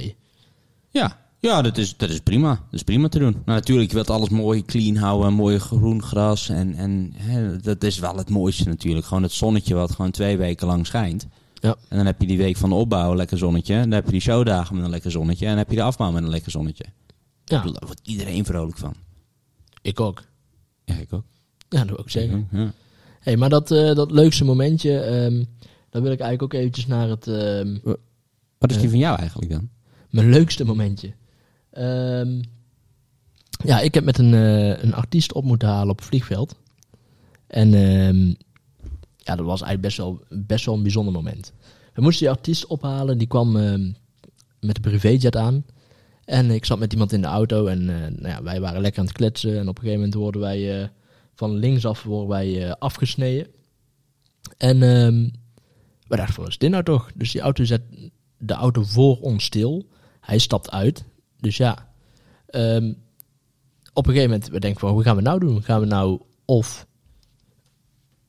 Ja, 0.90 1.23
ja 1.50 1.62
dat, 1.62 1.78
is, 1.78 1.98
dat 1.98 2.10
is 2.10 2.20
prima. 2.20 2.50
Dat 2.50 2.60
is 2.74 2.84
prima 2.84 3.08
te 3.08 3.20
doen. 3.20 3.32
Nou, 3.32 3.44
natuurlijk, 3.46 3.90
je 3.90 3.96
wilt 3.96 4.10
alles 4.10 4.30
mooi 4.30 4.66
clean 4.66 4.96
houden. 4.96 5.28
en 5.28 5.34
Mooi 5.34 5.60
groen 5.60 6.04
gras. 6.04 6.50
En, 6.50 6.76
en 6.76 7.12
hè, 7.16 7.58
dat 7.60 7.84
is 7.84 8.00
wel 8.00 8.16
het 8.18 8.30
mooiste 8.30 8.68
natuurlijk. 8.68 9.06
Gewoon 9.06 9.24
het 9.24 9.32
zonnetje 9.32 9.74
wat 9.76 9.92
gewoon 9.92 10.12
twee 10.12 10.38
weken 10.38 10.68
lang 10.68 10.86
schijnt. 10.86 11.28
Ja. 11.54 11.76
En 11.90 11.98
dan 11.98 12.06
heb 12.06 12.22
je 12.22 12.28
die 12.28 12.38
week 12.38 12.58
van 12.58 12.70
de 12.70 12.76
opbouw 12.76 13.12
een 13.12 13.18
lekker 13.18 13.38
zonnetje. 13.38 13.76
Dan 13.80 13.92
heb 13.92 14.06
je 14.06 14.12
die 14.12 14.22
showdagen 14.22 14.76
met 14.76 14.84
een 14.84 14.90
lekker 14.90 15.12
zonnetje. 15.12 15.44
En 15.46 15.50
dan 15.50 15.60
heb 15.60 15.70
je 15.70 15.76
de 15.76 15.82
afbouw 15.84 16.12
met 16.12 16.24
een 16.24 16.30
lekker 16.30 16.52
zonnetje. 16.52 16.86
Ja. 17.46 17.62
Daar 17.64 17.74
wordt 17.86 18.02
iedereen 18.04 18.46
vrolijk 18.46 18.78
van. 18.78 18.94
Ik 19.82 20.00
ook. 20.00 20.24
Ja, 20.86 20.96
ik 20.96 21.14
ook. 21.14 21.24
Ja, 21.70 21.80
dat 21.80 21.90
wil 21.90 22.00
ik 22.00 22.10
zeggen. 22.10 22.48
Ja. 22.52 22.74
hey, 23.20 23.38
maar 23.38 23.50
dat, 23.50 23.72
eh, 23.72 23.96
dat 23.96 24.12
leukste 24.12 24.44
momentje, 24.46 25.00
ehm 25.00 25.44
daar 25.90 26.02
wil 26.02 26.12
ik 26.12 26.20
eigenlijk 26.20 26.42
ook 26.54 26.60
eventjes 26.60 26.88
naar 26.88 27.10
het... 27.10 27.28
ehm, 27.28 27.78
Wat 28.58 28.72
is 28.72 28.76
die 28.76 28.84
Ja. 28.86 28.90
van 28.90 29.00
jou 29.00 29.18
eigenlijk 29.20 29.52
dan? 29.52 29.70
mijn 30.10 30.30
leukste 30.30 30.66
momentje. 30.66 31.14
Ehm, 31.74 32.42
ja, 33.66 33.80
ik 33.80 33.94
heb 33.94 34.04
met 34.04 34.18
een, 34.18 34.34
eh, 34.34 34.84
een 34.84 34.94
artiest 34.94 35.34
op 35.34 35.44
moeten 35.44 35.68
halen 35.68 35.90
op 35.90 35.98
het 35.98 36.08
vliegveld. 36.08 36.56
En 37.48 37.74
ehm, 37.74 38.28
ja, 39.18 39.36
dat 39.36 39.46
was 39.46 39.62
eigenlijk 39.62 39.82
best 39.82 39.98
wel, 39.98 40.22
best 40.30 40.66
wel 40.66 40.76
een 40.76 40.84
bijzonder 40.84 41.14
moment. 41.14 41.54
We 41.94 42.02
moesten 42.02 42.26
die 42.26 42.36
artiest 42.36 42.68
ophalen, 42.68 43.18
die 43.18 43.28
kwam 43.28 43.58
ehm, 43.58 43.92
met 44.60 44.76
de 44.76 44.82
privéjet 44.82 45.36
aan. 45.36 45.66
En 46.26 46.52
ik 46.52 46.66
zat 46.66 46.80
met 46.80 46.92
iemand 46.94 47.12
in 47.12 47.22
de 47.22 47.28
auto 47.28 47.66
en 47.66 47.90
eh, 47.90 48.12
nou 48.12 48.28
ja, 48.28 48.44
wij 48.44 48.62
waren 48.62 48.82
lekker 48.82 49.00
aan 49.00 49.08
het 49.08 49.16
kletsen. 49.16 49.60
En 49.60 49.68
op 49.68 49.78
een 49.78 49.84
gegeven 49.84 49.96
moment 49.96 50.14
worden 50.14 50.42
wij 50.42 50.82
eh, 50.82 50.88
van 51.36 51.56
linksaf 51.56 52.04
worden 52.04 52.30
wij, 52.30 52.76
afgesneden. 52.76 53.48
En 54.58 54.84
ehm 54.84 55.30
we 56.08 56.16
dachten, 56.16 56.40
wat 56.40 56.50
is 56.50 56.58
dit 56.58 56.70
nou 56.70 56.84
toch? 56.84 57.12
Dus 57.16 57.32
die 57.32 57.42
auto 57.42 57.64
zet 57.64 57.82
de 58.38 58.54
auto 58.54 58.84
voor 58.84 59.20
ons 59.20 59.44
stil. 59.44 59.86
Hij 60.20 60.38
stapt 60.38 60.72
uit. 60.72 61.06
Dus 61.44 61.58
ja, 61.58 61.88
ehm, 62.46 62.94
op 63.94 64.08
een 64.08 64.14
gegeven 64.14 64.32
moment, 64.32 64.50
we 64.50 64.60
denken 64.60 64.80
van, 64.80 64.96
wat 64.96 65.04
gaan 65.04 65.16
we 65.16 65.22
nou 65.22 65.40
doen? 65.40 65.64
Gaan 65.64 65.80
we 65.80 65.86
nou 65.86 66.22
of 66.46 66.88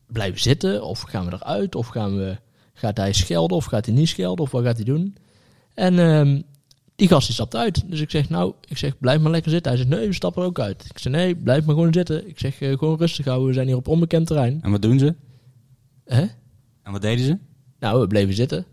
blijven 0.07 0.41
zitten, 0.41 0.85
of 0.85 1.01
gaan 1.01 1.27
we 1.27 1.33
eruit, 1.33 1.75
of 1.75 1.87
gaan 1.87 2.17
we, 2.17 2.37
gaat 2.73 2.97
hij 2.97 3.13
schelden, 3.13 3.57
of 3.57 3.65
gaat 3.65 3.87
hij 3.87 3.95
niet 3.95 4.09
schelden, 4.09 4.45
of 4.45 4.51
wat 4.51 4.65
gaat 4.65 4.77
hij 4.77 4.85
doen? 4.85 5.17
En 5.75 5.99
ehm, 5.99 6.41
die 6.97 7.09
gast 7.09 7.27
die 7.27 7.35
stapt 7.35 7.57
uit. 7.57 7.91
Dus 7.91 8.01
ik 8.01 8.11
zeg, 8.11 8.29
nou, 8.29 8.55
ik 8.69 8.79
zeg, 8.79 8.99
blijf 8.99 9.21
maar 9.21 9.31
lekker 9.31 9.51
zitten. 9.51 9.73
Hij 9.73 9.81
zegt, 9.81 9.95
nee, 9.95 10.07
we 10.07 10.15
stappen 10.15 10.43
er 10.43 10.49
ook 10.49 10.59
uit. 10.59 10.85
Ik 10.91 10.99
zeg, 10.99 11.13
nee, 11.13 11.37
blijf 11.37 11.65
maar 11.65 11.75
gewoon 11.75 11.93
zitten. 11.93 12.29
Ik 12.29 12.39
zeg, 12.39 12.61
eh, 12.61 12.79
gewoon 12.79 12.99
rustig 12.99 13.25
houden, 13.25 13.49
we 13.49 13.55
zijn 13.55 13.67
hier 13.67 13.77
op 13.77 13.89
onbekend 13.89 14.27
terrein. 14.27 14.63
En 14.63 14.71
wat 14.71 14.83
doen 14.83 14.99
ze? 14.99 15.15
Hè? 16.05 16.27
En 16.83 16.93
wat 16.93 17.03
deden 17.03 17.25
ze? 17.25 17.39
Nou, 17.79 18.01
we 18.01 18.07
bleven 18.07 18.35
zitten. 18.35 18.67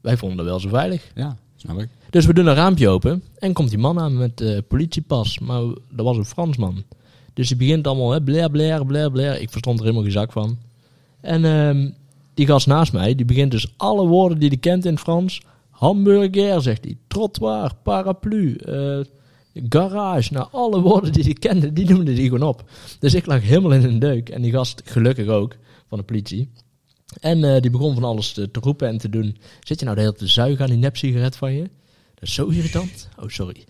Wij 0.00 0.16
vonden 0.16 0.38
het 0.38 0.46
wel 0.46 0.60
zo 0.60 0.68
veilig. 0.68 1.12
Ja, 1.14 1.36
Dus 2.10 2.26
we 2.26 2.34
doen 2.34 2.46
een 2.46 2.54
raampje 2.54 2.88
open 2.88 3.22
en 3.38 3.52
komt 3.52 3.68
die 3.68 3.78
man 3.78 3.98
aan 3.98 4.16
met 4.16 4.40
eh 4.40 4.58
politiepas. 4.68 5.38
Maar 5.38 5.62
dat 5.90 6.04
was 6.04 6.16
een 6.16 6.24
Fransman. 6.24 6.84
Dus 7.34 7.48
die 7.48 7.56
begint 7.56 7.86
allemaal, 7.86 8.10
hè, 8.10 8.22
blair, 8.22 8.50
blair, 8.50 9.10
blair. 9.10 9.40
Ik 9.40 9.50
verstond 9.50 9.78
er 9.78 9.84
helemaal 9.84 10.04
geen 10.04 10.12
zak 10.12 10.32
van. 10.32 10.58
En 11.20 11.44
ehm, 11.44 11.90
die 12.34 12.46
gast 12.46 12.66
naast 12.66 12.92
mij, 12.92 13.14
die 13.14 13.24
begint 13.24 13.50
dus 13.50 13.74
alle 13.76 14.06
woorden 14.06 14.38
die 14.38 14.48
hij 14.48 14.58
kent 14.58 14.84
in 14.84 14.92
het 14.92 15.00
Frans. 15.00 15.42
Hamburger, 15.70 16.62
zegt 16.62 16.84
hij. 16.84 16.96
Trottoir, 17.06 17.72
paraplu, 17.82 18.54
eh, 18.54 19.00
garage. 19.68 20.32
Nou, 20.32 20.48
alle 20.50 20.80
woorden 20.80 21.12
die 21.12 21.24
hij 21.24 21.32
kende, 21.32 21.72
die 21.72 21.90
noemde 21.90 22.14
hij 22.14 22.22
gewoon 22.22 22.48
op. 22.48 22.64
Dus 22.98 23.14
ik 23.14 23.26
lag 23.26 23.42
helemaal 23.42 23.72
in 23.72 23.84
een 23.84 23.98
deuk. 23.98 24.28
En 24.28 24.42
die 24.42 24.52
gast, 24.52 24.82
gelukkig 24.84 25.26
ook, 25.26 25.56
van 25.88 25.98
de 25.98 26.04
politie. 26.04 26.50
En 27.20 27.44
eh, 27.44 27.60
die 27.60 27.70
begon 27.70 27.94
van 27.94 28.04
alles 28.04 28.32
te, 28.32 28.50
te 28.50 28.60
roepen 28.60 28.88
en 28.88 28.98
te 28.98 29.08
doen. 29.08 29.36
Zit 29.60 29.78
je 29.78 29.84
nou 29.84 29.96
de 29.96 30.02
hele 30.02 30.14
tijd 30.14 30.26
te 30.26 30.34
zuigen 30.34 30.64
aan 30.64 30.70
die 30.70 30.78
nepsigaret 30.78 31.36
van 31.36 31.52
je? 31.52 31.62
Dat 32.14 32.22
is 32.28 32.34
zo 32.34 32.46
irritant. 32.46 33.08
Oh, 33.22 33.28
sorry. 33.28 33.64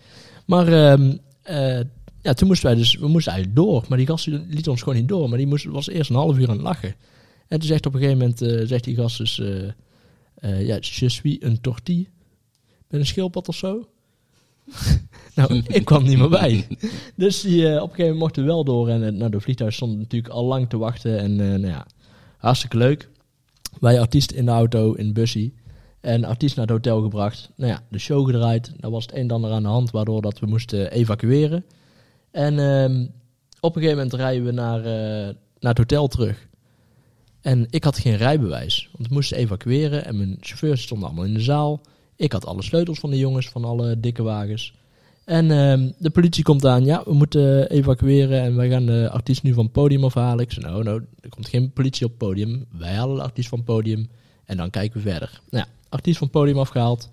Maar 0.45 0.67
ehm, 0.67 1.17
eh, 1.41 1.81
ja, 2.21 2.33
toen 2.33 2.47
moesten 2.47 2.67
wij 2.67 2.75
dus, 2.75 2.95
we 2.95 3.07
moesten 3.07 3.33
eigenlijk 3.33 3.61
door. 3.61 3.85
Maar 3.87 3.97
die 3.97 4.07
gast 4.07 4.27
liet 4.27 4.67
ons 4.67 4.81
gewoon 4.81 4.97
niet 4.97 5.07
door. 5.07 5.29
Maar 5.29 5.37
die 5.37 5.47
moest, 5.47 5.65
was 5.65 5.89
eerst 5.89 6.09
een 6.09 6.15
half 6.15 6.37
uur 6.37 6.49
aan 6.49 6.55
het 6.55 6.63
lachen. 6.63 6.95
En 7.47 7.59
toen 7.59 7.67
zegt 7.67 7.85
op 7.85 7.93
een 7.93 7.99
gegeven 7.99 8.19
moment, 8.19 8.41
eh, 8.41 8.67
zegt 8.67 8.83
die 8.83 8.95
gast 8.95 9.17
dus, 9.17 9.35
ja, 10.41 10.75
je 10.75 10.77
suis 10.81 11.21
een 11.39 11.61
tortille. 11.61 12.07
Ben 12.87 12.99
een 12.99 13.05
schildpad 13.05 13.47
of 13.47 13.55
zo? 13.55 13.87
nou, 15.35 15.63
ik 15.67 15.85
kwam 15.85 16.03
niet 16.03 16.17
meer 16.17 16.29
bij. 16.29 16.67
Dus 17.15 17.41
die, 17.41 17.65
op 17.65 17.65
een 17.65 17.79
gegeven 17.81 18.03
moment 18.03 18.19
mochten 18.19 18.43
we 18.43 18.49
wel 18.49 18.63
door. 18.63 18.89
En 18.89 19.03
eh, 19.03 19.11
nou, 19.11 19.31
de 19.31 19.39
vliegtuig 19.39 19.73
stond 19.73 19.97
natuurlijk 19.97 20.33
al 20.33 20.45
lang 20.45 20.69
te 20.69 20.77
wachten. 20.77 21.19
En 21.19 21.35
nou 21.35 21.67
ja, 21.67 21.87
hartstikke 22.37 22.77
leuk. 22.77 23.09
Wij 23.79 23.99
artiest 23.99 24.31
in 24.31 24.45
de 24.45 24.51
auto, 24.51 24.93
in 24.93 25.13
bussie. 25.13 25.53
En 26.01 26.23
artiest 26.23 26.55
naar 26.55 26.65
het 26.65 26.75
hotel 26.75 27.01
gebracht. 27.01 27.51
Nou 27.55 27.71
ja, 27.71 27.81
de 27.89 27.99
show 27.99 28.25
gedraaid. 28.25 28.73
Daar 28.77 28.91
was 28.91 29.05
het 29.05 29.15
een 29.15 29.21
en 29.21 29.31
ander 29.31 29.51
aan 29.51 29.63
de 29.63 29.69
hand, 29.69 29.91
waardoor 29.91 30.21
dat 30.21 30.39
we 30.39 30.45
moesten 30.45 30.91
evacueren. 30.91 31.65
En 32.31 32.59
ehm, 32.59 33.05
op 33.59 33.75
een 33.75 33.81
gegeven 33.81 34.03
moment 34.03 34.13
rijden 34.13 34.45
we 34.45 34.51
naar, 34.51 34.79
eh, 34.79 35.35
naar 35.59 35.71
het 35.73 35.77
hotel 35.77 36.07
terug. 36.07 36.47
En 37.41 37.67
ik 37.69 37.83
had 37.83 37.97
geen 37.97 38.17
rijbewijs, 38.17 38.89
want 38.91 39.07
we 39.07 39.13
moesten 39.13 39.37
evacueren. 39.37 40.05
En 40.05 40.17
mijn 40.17 40.37
chauffeurs 40.39 40.81
stonden 40.81 41.07
allemaal 41.07 41.25
in 41.25 41.33
de 41.33 41.41
zaal. 41.41 41.81
Ik 42.15 42.31
had 42.31 42.45
alle 42.45 42.63
sleutels 42.63 42.99
van 42.99 43.09
de 43.09 43.17
jongens, 43.17 43.49
van 43.49 43.65
alle 43.65 43.99
dikke 43.99 44.23
wagens. 44.23 44.73
En 45.25 45.51
ehm, 45.51 45.91
de 45.97 46.09
politie 46.09 46.43
komt 46.43 46.65
aan, 46.65 46.85
ja, 46.85 47.01
we 47.05 47.13
moeten 47.13 47.69
evacueren 47.69 48.41
en 48.41 48.55
wij 48.55 48.69
gaan 48.69 48.85
de 48.85 49.09
artiest 49.09 49.43
nu 49.43 49.53
van 49.53 49.63
het 49.63 49.73
podium 49.73 50.03
afhalen. 50.03 50.43
Ik 50.43 50.51
zei, 50.51 50.65
nou, 50.65 50.83
nou, 50.83 51.03
er 51.21 51.29
komt 51.29 51.47
geen 51.47 51.71
politie 51.71 52.05
op 52.05 52.11
het 52.11 52.19
podium. 52.19 52.65
Wij 52.77 52.93
halen 52.93 53.15
de 53.15 53.23
artiest 53.23 53.49
van 53.49 53.57
het 53.57 53.67
podium 53.67 54.09
en 54.45 54.57
dan 54.57 54.69
kijken 54.69 55.01
we 55.01 55.09
verder. 55.09 55.41
Nou 55.49 55.65
ja, 55.65 55.71
artiest 55.89 56.17
van 56.17 56.27
het 56.27 56.35
podium 56.35 56.57
afgehaald. 56.57 57.09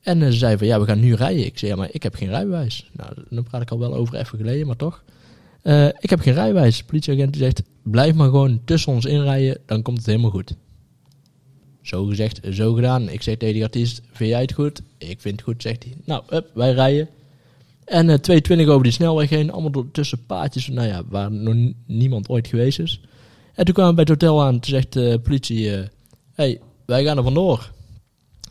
En 0.00 0.22
eh, 0.22 0.28
ze 0.28 0.36
zei 0.36 0.58
van, 0.58 0.66
ja, 0.66 0.80
we 0.80 0.86
gaan 0.86 1.00
nu 1.00 1.14
rijden. 1.14 1.44
Ik 1.44 1.58
zei, 1.58 1.70
ja, 1.70 1.76
maar 1.76 1.88
ik 1.92 2.02
heb 2.02 2.14
geen 2.14 2.28
rijbewijs. 2.28 2.90
Nou, 2.92 3.12
dan 3.28 3.44
praat 3.44 3.62
ik 3.62 3.70
al 3.70 3.78
wel 3.78 3.94
over 3.94 4.14
even 4.14 4.38
geleden, 4.38 4.66
maar 4.66 4.76
toch. 4.76 5.04
Eh, 5.62 5.86
ik 5.86 6.10
heb 6.10 6.20
geen 6.20 6.34
rijbewijs. 6.34 6.78
De 6.78 6.84
politieagent 6.84 7.32
die 7.32 7.42
zegt, 7.42 7.62
blijf 7.82 8.14
maar 8.14 8.28
gewoon 8.28 8.60
tussen 8.64 8.92
ons 8.92 9.04
inrijden, 9.04 9.58
dan 9.66 9.82
komt 9.82 9.96
het 9.96 10.06
helemaal 10.06 10.30
goed. 10.30 10.54
Zo 11.82 12.04
gezegd, 12.04 12.40
zo 12.50 12.72
gedaan. 12.72 13.08
Ik 13.08 13.22
zeg 13.22 13.36
tegen 13.36 13.54
die 13.54 13.64
artiest, 13.64 14.02
vind 14.12 14.30
jij 14.30 14.40
het 14.40 14.52
goed? 14.52 14.82
Ik 14.98 15.20
vind 15.20 15.34
het 15.34 15.42
goed, 15.42 15.62
zegt 15.62 15.84
hij. 15.84 15.94
Nou, 16.04 16.22
hup, 16.26 16.50
wij 16.54 16.72
rijden. 16.72 17.08
En 17.88 18.10
eh 18.10 18.18
220 18.18 18.66
over 18.68 18.82
die 18.82 18.92
snelweg 18.92 19.28
heen, 19.28 19.52
allemaal 19.52 19.70
door, 19.70 19.90
tussen 19.90 20.26
paadjes, 20.26 20.68
nou 20.68 20.88
ja, 20.88 21.02
waar 21.08 21.32
nog 21.32 21.72
niemand 21.86 22.28
ooit 22.28 22.48
geweest 22.48 22.78
is. 22.78 23.00
En 23.54 23.64
toen 23.64 23.74
kwamen 23.74 23.94
we 23.94 24.04
bij 24.04 24.14
het 24.14 24.22
hotel 24.22 24.42
aan, 24.44 24.60
toen 24.60 24.70
zegt 24.70 24.92
de 24.92 25.20
politie, 25.22 25.74
eh 25.74 25.86
hey, 26.34 26.60
wij 26.86 27.04
gaan 27.04 27.16
er 27.16 27.22
vandoor. 27.22 27.72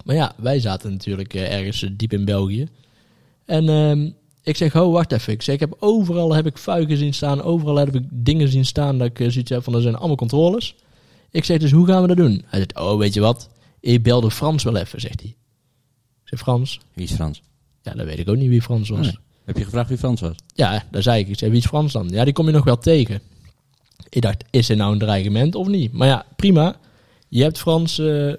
Maar 0.06 0.16
ja, 0.16 0.34
wij 0.38 0.60
zaten 0.60 0.92
natuurlijk 0.92 1.34
eh, 1.34 1.54
ergens 1.58 1.84
eh, 1.84 1.90
diep 1.94 2.14
in 2.14 2.26
België. 2.26 2.68
En 3.46 3.70
ehm, 3.70 4.10
ik 4.44 4.58
zeg, 4.58 4.76
oh, 4.76 4.92
wacht 4.92 5.12
even. 5.12 5.34
Ik 5.34 5.42
zeg, 5.42 5.54
ik 5.54 5.60
heb 5.60 5.76
overal 5.80 6.36
heb 6.36 6.46
ik 6.46 6.58
fuiken 6.58 6.98
zien 6.98 7.14
staan, 7.14 7.42
overal 7.42 7.76
heb 7.76 7.96
ik 7.96 8.04
dingen 8.12 8.48
zien 8.48 8.66
staan 8.66 8.98
dat 8.98 9.08
ik 9.08 9.20
eh, 9.20 9.30
zoiets 9.30 9.50
heb 9.50 9.64
van, 9.64 9.76
er 9.76 9.82
zijn 9.82 9.96
allemaal 9.96 10.16
controles. 10.16 10.76
Ik 11.32 11.46
zeg, 11.46 11.58
dus 11.58 11.72
hoe 11.72 11.88
gaan 11.88 12.02
we 12.02 12.08
dat 12.08 12.18
doen? 12.18 12.44
Hij 12.46 12.60
zegt, 12.60 12.80
oh, 12.80 12.98
weet 12.98 13.14
je 13.14 13.20
wat? 13.20 13.50
Ik 13.80 14.04
belde 14.04 14.32
Frans 14.32 14.64
wel 14.64 14.76
even, 14.76 15.02
zegt 15.02 15.22
hij. 15.22 15.30
Ik 15.30 16.28
zeg, 16.30 16.40
Frans? 16.40 16.80
Wie 16.94 17.06
is 17.06 17.12
Frans? 17.12 17.42
Ja, 17.82 17.94
dan 17.94 18.06
weet 18.06 18.20
ik 18.20 18.30
ook 18.30 18.36
niet 18.36 18.50
wie 18.50 18.62
Frans 18.62 18.90
was. 18.90 19.06
Nee. 19.06 19.18
Heb 19.48 19.58
je 19.58 19.64
gevraagd 19.64 19.90
wie 19.90 19.98
Frans 19.98 20.22
was? 20.22 20.36
Ja, 20.54 20.84
daar 20.92 21.02
zei 21.02 21.20
ik. 21.20 21.28
Ik 21.28 21.38
zei, 21.38 21.52
wie 21.52 21.60
is 21.60 21.66
Frans 21.66 21.94
dan? 21.94 22.10
Ja, 22.10 22.24
die 22.24 22.34
kom 22.34 22.46
je 22.46 22.52
nog 22.52 22.64
wel 22.64 22.78
tegen. 22.78 23.22
Ik 24.10 24.22
dacht, 24.22 24.44
is 24.50 24.70
er 24.70 24.76
nou 24.76 24.92
een 24.92 25.00
dreigement 25.00 25.56
of 25.56 25.68
niet? 25.68 25.94
Maar 25.94 26.08
ja, 26.08 26.26
prima. 26.36 26.76
Je 27.28 27.44
hebt 27.44 27.58
Frans, 27.58 28.00
eh, 28.00 28.34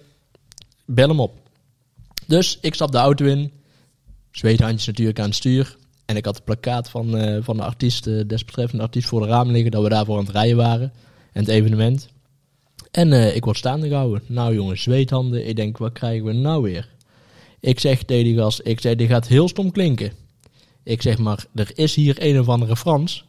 bel 0.85 1.09
hem 1.09 1.21
op. 1.21 1.39
Dus 2.27 2.59
ik 2.61 2.75
stap 2.75 2.93
de 2.93 2.99
auto 2.99 3.25
in. 3.25 3.53
Zweethandjes 4.31 4.87
natuurlijk 4.87 5.19
aan 5.19 5.25
het 5.25 5.35
stuur. 5.35 5.77
En 6.05 6.17
ik 6.17 6.25
had 6.25 6.35
het 6.35 6.45
plakkaat 6.45 6.91
van, 6.91 7.17
eh, 7.17 7.39
van 7.43 7.57
de 7.57 7.63
artiest, 7.63 8.07
eh, 8.07 8.21
desbetreffende 8.27 8.83
artiest 8.83 9.09
voor 9.09 9.21
de 9.21 9.27
raam 9.27 9.51
liggen. 9.51 9.71
Dat 9.71 9.83
we 9.83 9.89
daarvoor 9.89 10.19
aan 10.19 10.25
het 10.25 10.35
rijden 10.35 10.57
waren. 10.57 10.93
En 11.33 11.41
het 11.41 11.49
evenement. 11.49 12.09
En 12.91 13.35
ik 13.35 13.45
word 13.45 13.57
staande 13.57 13.89
gehouden. 13.89 14.23
Nou 14.27 14.55
jongens, 14.55 14.83
zweethanden. 14.83 15.49
Ik 15.49 15.57
denk, 15.57 15.79
wat 15.79 15.93
krijgen 15.93 16.25
we 16.25 16.33
nou 16.33 16.63
weer? 16.63 16.89
Ik 17.61 17.81
zeg 17.81 18.03
tegen 18.03 18.25
die 18.25 18.37
gast, 18.37 18.61
ik 18.65 18.81
zeg, 18.81 18.95
dit 18.95 19.09
gaat 19.09 19.27
heel 19.27 19.49
stom 19.49 19.71
klinken. 19.71 20.27
Ik 20.89 21.03
zeg 21.03 21.19
maar, 21.19 21.45
er 21.55 21.71
is 21.75 21.95
hier 21.95 22.17
een 22.19 22.41
of 22.41 22.49
andere 22.49 22.77
Frans. 22.77 23.25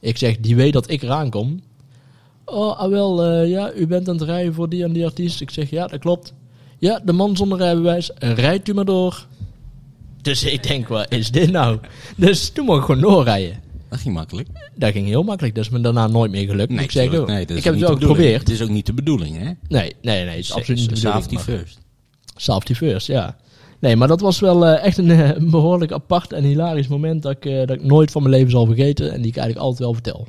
Ik 0.00 0.18
zeg, 0.18 0.36
die 0.36 0.56
weet 0.56 0.72
dat 0.72 0.90
ik 0.90 1.02
eraan 1.02 1.30
kom. 1.30 1.60
Oh, 2.44 2.78
ah 2.78 2.90
wel, 2.90 3.24
eh, 3.24 3.48
ja, 3.48 3.72
u 3.72 3.86
bent 3.86 4.08
aan 4.08 4.16
het 4.16 4.24
rijden 4.24 4.54
voor 4.54 4.68
die 4.68 4.84
en 4.84 4.92
die 4.92 5.04
artiest. 5.04 5.40
Ik 5.40 5.50
zeg, 5.50 5.70
ja, 5.70 5.86
dat 5.86 6.00
klopt. 6.00 6.32
Ja, 6.78 7.00
de 7.04 7.12
man 7.12 7.36
zonder 7.36 7.58
rijbewijs, 7.58 8.10
rijdt 8.18 8.68
u 8.68 8.74
maar 8.74 8.84
door. 8.84 9.26
Dus 10.20 10.44
ik 10.44 10.62
denk, 10.62 10.88
wat 10.88 11.12
is 11.12 11.30
dit 11.30 11.50
nou? 11.50 11.78
Dus 12.16 12.48
toen 12.48 12.64
mocht 12.64 12.78
ik 12.78 12.84
gewoon 12.84 13.00
doorrijden. 13.00 13.60
Dat 13.88 14.00
ging 14.00 14.14
makkelijk. 14.14 14.48
Dat 14.74 14.92
ging 14.92 15.06
heel 15.06 15.22
makkelijk, 15.22 15.54
dat 15.54 15.64
is 15.64 15.70
me 15.70 15.80
daarna 15.80 16.06
nooit 16.06 16.30
meer 16.30 16.46
gelukt. 16.46 16.72
ik 16.72 16.90
zeg, 16.90 17.10
nee, 17.10 17.46
ik 17.46 17.64
heb 17.64 17.74
het 17.74 17.82
wel 17.82 17.96
geprobeerd. 17.96 18.40
Het 18.40 18.50
is 18.50 18.62
ook 18.62 18.68
niet 18.68 18.86
de 18.86 18.94
bedoeling, 18.94 19.36
hè? 19.36 19.44
Nee, 19.44 19.56
nee, 19.68 19.94
nee, 20.02 20.26
het 20.26 20.38
is 20.38 20.52
absoluut 20.52 20.80
niet 20.80 20.88
de 20.88 20.94
bedoeling, 20.94 21.22
Safety 21.24 21.50
first. 21.50 21.78
Safety 22.36 22.74
first, 22.74 23.06
ja. 23.06 23.36
Nee, 23.82 23.96
maar 23.96 24.08
dat 24.08 24.20
was 24.20 24.40
wel 24.40 24.66
eh, 24.66 24.84
echt 24.84 24.98
een 24.98 25.10
eh, 25.10 25.30
behoorlijk 25.50 25.92
apart 25.92 26.32
en 26.32 26.44
hilarisch 26.44 26.88
moment 26.88 27.22
dat 27.22 27.32
ik, 27.32 27.44
eh, 27.44 27.58
dat 27.58 27.70
ik 27.70 27.82
nooit 27.84 28.10
van 28.10 28.22
mijn 28.22 28.34
leven 28.34 28.50
zal 28.50 28.66
vergeten 28.66 29.12
en 29.12 29.20
die 29.20 29.30
ik 29.30 29.36
eigenlijk 29.36 29.66
altijd 29.66 29.78
wel 29.84 29.92
vertel. 29.94 30.26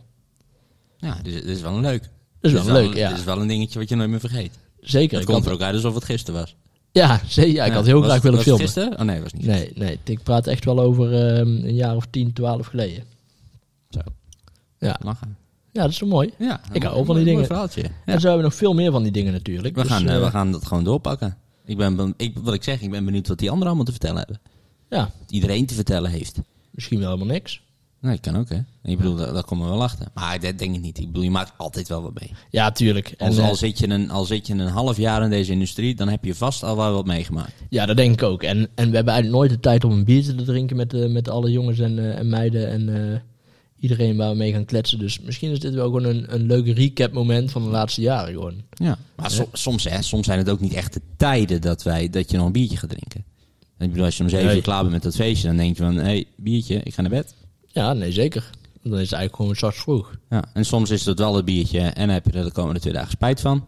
Ja, 0.97 1.17
dit 1.23 1.33
is, 1.33 1.41
dit 1.41 1.55
is 1.55 1.61
wel 1.61 1.73
een 1.75 1.81
leuk. 1.81 2.01
Dat 2.01 2.51
is 2.51 2.51
Dit 2.51 2.63
wel 2.65 2.73
leuk, 2.83 2.93
ja. 2.95 3.09
Dit 3.09 3.17
is 3.17 3.23
wel 3.23 3.41
een 3.41 3.47
dingetje 3.47 3.79
wat 3.79 3.89
je 3.89 3.95
nooit 3.95 4.09
meer 4.09 4.19
vergeet. 4.19 4.51
Zeker. 4.79 5.17
Het 5.17 5.25
komt 5.25 5.45
er 5.45 5.51
ook 5.51 5.61
uit 5.61 5.75
alsof 5.75 5.93
het 5.95 6.03
gisteren 6.03 6.39
was. 6.39 6.55
ja. 6.91 7.19
Ja, 7.35 7.65
ik 7.65 7.71
had 7.73 7.85
heel 7.85 7.99
Was 7.99 8.09
graag 8.09 8.21
willen 8.21 8.37
was 8.37 8.45
het 8.47 8.55
filmen. 8.55 8.59
gisteren? 8.59 8.99
Oh 8.99 9.05
nee, 9.05 9.21
was 9.21 9.33
niet. 9.33 9.45
Nee, 9.45 9.71
nee. 9.75 9.99
Ik 10.03 10.23
praat 10.23 10.47
echt 10.47 10.65
wel 10.65 10.79
over 10.79 11.13
ehm, 11.13 11.47
een 11.47 11.75
jaar 11.75 11.95
of 11.95 12.05
10, 12.09 12.33
12 12.33 12.67
geleden. 12.67 13.03
Zo. 13.89 13.99
Ja, 14.79 14.99
Lachen. 15.03 15.37
Ja, 15.71 15.81
dat 15.81 15.91
is 15.91 15.97
zo 15.97 16.05
mooi. 16.05 16.33
Ja, 16.37 16.61
Ik 16.71 16.83
hou 16.83 16.93
een 16.93 16.99
ook 16.99 17.05
van 17.05 17.15
die 17.15 17.23
dingen. 17.23 17.37
mooi 17.39 17.47
verhaaltje. 17.51 17.81
Ja. 17.81 17.89
En 18.05 18.19
zo 18.19 18.27
hebben 18.27 18.37
we 18.37 18.49
nog 18.49 18.55
veel 18.55 18.73
meer 18.73 18.91
van 18.91 19.03
die 19.03 19.11
dingen 19.11 19.33
natuurlijk. 19.33 19.75
We, 19.75 19.81
Dus, 19.81 19.91
gaan, 19.91 20.05
we 20.05 20.29
gaan 20.29 20.51
dat 20.51 20.65
gewoon 20.65 20.83
doorpakken. 20.83 21.37
Ik 21.65 21.77
ben, 21.77 21.95
ben- 21.95 22.13
ik, 22.17 22.37
wat 22.37 22.53
ik 22.53 22.63
zeg, 22.63 22.81
ik 22.81 22.91
ben 22.91 23.05
benieuwd 23.05 23.27
wat 23.27 23.37
die 23.39 23.47
anderen 23.49 23.67
allemaal 23.67 23.85
te 23.85 23.91
vertellen 23.91 24.17
hebben. 24.17 24.39
Ja, 24.89 25.11
Wat 25.19 25.31
iedereen 25.31 25.65
te 25.65 25.73
vertellen 25.73 26.11
heeft. 26.11 26.39
misschien 26.71 26.99
wel 26.99 27.11
helemaal 27.11 27.33
niks. 27.33 27.61
Nee, 28.01 28.17
kan 28.19 28.35
ook, 28.37 28.49
hè. 28.49 28.59
Ik 28.83 28.97
bedoel, 28.97 29.15
daar, 29.15 29.33
daar 29.33 29.43
komen 29.43 29.65
we 29.65 29.71
wel 29.71 29.83
achter. 29.83 30.07
Maar 30.13 30.39
dat 30.39 30.57
denk 30.57 30.75
ik 30.75 30.81
niet. 30.81 30.97
Ik 30.97 31.05
bedoel, 31.07 31.23
je 31.23 31.31
maakt 31.31 31.53
altijd 31.57 31.87
wel 31.87 32.01
wat 32.01 32.19
mee. 32.19 32.31
Ja, 32.49 32.71
tuurlijk. 32.71 33.09
En, 33.17 33.27
Als, 33.27 33.37
eh, 33.37 33.47
al, 33.47 33.55
zit 33.55 33.79
je 33.79 33.89
een, 33.89 34.11
al 34.11 34.25
zit 34.25 34.47
je 34.47 34.53
een 34.53 34.67
half 34.67 34.97
jaar 34.97 35.23
in 35.23 35.29
deze 35.29 35.51
industrie, 35.51 35.95
dan 35.95 36.09
heb 36.09 36.23
je 36.25 36.35
vast 36.35 36.63
al 36.63 36.75
wel 36.77 36.93
wat 36.93 37.05
meegemaakt. 37.05 37.53
Ja, 37.69 37.85
dat 37.85 37.97
denk 37.97 38.13
ik 38.13 38.23
ook. 38.23 38.43
En, 38.43 38.57
en 38.57 38.89
we 38.89 38.95
hebben 38.95 39.13
eigenlijk 39.13 39.29
nooit 39.35 39.49
de 39.49 39.59
tijd 39.59 39.83
om 39.83 39.91
een 39.91 40.03
biertje 40.03 40.35
te 40.35 40.43
drinken 40.43 40.75
met, 40.77 40.93
eh, 40.93 41.09
met 41.09 41.29
alle 41.29 41.51
jongens 41.51 41.79
en, 41.79 41.99
eh, 41.99 42.17
en 42.17 42.29
meiden 42.29 42.67
en 42.69 43.11
eh, 43.13 43.19
iedereen 43.83 44.17
waar 44.17 44.29
we 44.31 44.37
mee 44.37 44.51
gaan 44.53 44.65
kletsen. 44.65 44.99
Dus 44.99 45.19
misschien 45.19 45.51
is 45.51 45.59
dit 45.59 45.73
wel 45.73 45.85
gewoon 45.85 46.03
een, 46.03 46.25
een 46.33 46.45
leuk 46.45 46.67
recap 46.77 47.11
moment 47.13 47.51
van 47.51 47.63
de 47.63 47.69
laatste 47.69 48.01
jaren 48.01 48.33
gewoon. 48.33 48.61
Ja. 48.73 48.97
Maar 49.15 49.31
so- 49.31 49.49
soms, 49.53 49.83
hè, 49.83 50.01
soms 50.01 50.25
zijn 50.25 50.37
het 50.37 50.49
ook 50.49 50.59
niet 50.59 50.73
echt 50.73 50.93
de 50.93 51.01
tijden 51.17 51.61
dat, 51.61 51.83
wij, 51.83 52.09
dat 52.09 52.31
je 52.31 52.37
nog 52.37 52.45
een 52.45 52.51
biertje 52.51 52.77
gaat 52.77 52.89
drinken. 52.89 53.23
Ik 53.79 53.89
bedoel, 53.89 54.05
als 54.05 54.17
je 54.17 54.23
om 54.23 54.29
zeven 54.29 54.45
Nee. 54.47 54.55
uur 54.55 54.61
klaar 54.61 54.79
bent 54.81 54.93
met 54.93 55.03
dat 55.03 55.15
feestje, 55.15 55.47
dan 55.47 55.57
denk 55.57 55.77
je 55.77 55.83
van, 55.83 55.95
hé, 55.95 56.01
hey, 56.03 56.25
biertje, 56.35 56.81
ik 56.83 56.93
ga 56.93 57.01
naar 57.01 57.09
bed. 57.11 57.35
Ja, 57.67 57.93
nee, 57.93 58.11
zeker. 58.11 58.49
Dan 58.83 58.93
is 58.93 58.99
het 59.01 59.11
eigenlijk 59.11 59.35
gewoon 59.35 59.55
straks 59.55 59.77
vroeg. 59.77 60.17
Ja. 60.29 60.43
En 60.53 60.65
soms 60.65 60.89
is 60.89 61.05
het 61.05 61.19
wel 61.19 61.35
het 61.35 61.45
biertje 61.45 61.79
en 61.79 62.05
dan 62.05 62.09
heb 62.15 62.25
je 62.25 62.31
er 62.31 62.43
de 62.45 62.51
komende 62.51 62.79
twee 62.79 62.93
dagen 62.93 63.11
spijt 63.11 63.41
van. 63.41 63.65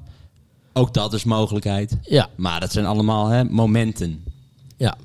Ook 0.73 0.93
dat 0.93 1.13
is 1.13 1.23
mogelijkheid. 1.23 1.97
Ja, 2.01 2.30
Maar 2.36 2.60
dat 2.60 2.71
zijn 2.71 2.86
allemaal 2.86 3.28
hè, 3.28 3.43
momenten. 3.43 4.23
ja. 4.78 4.97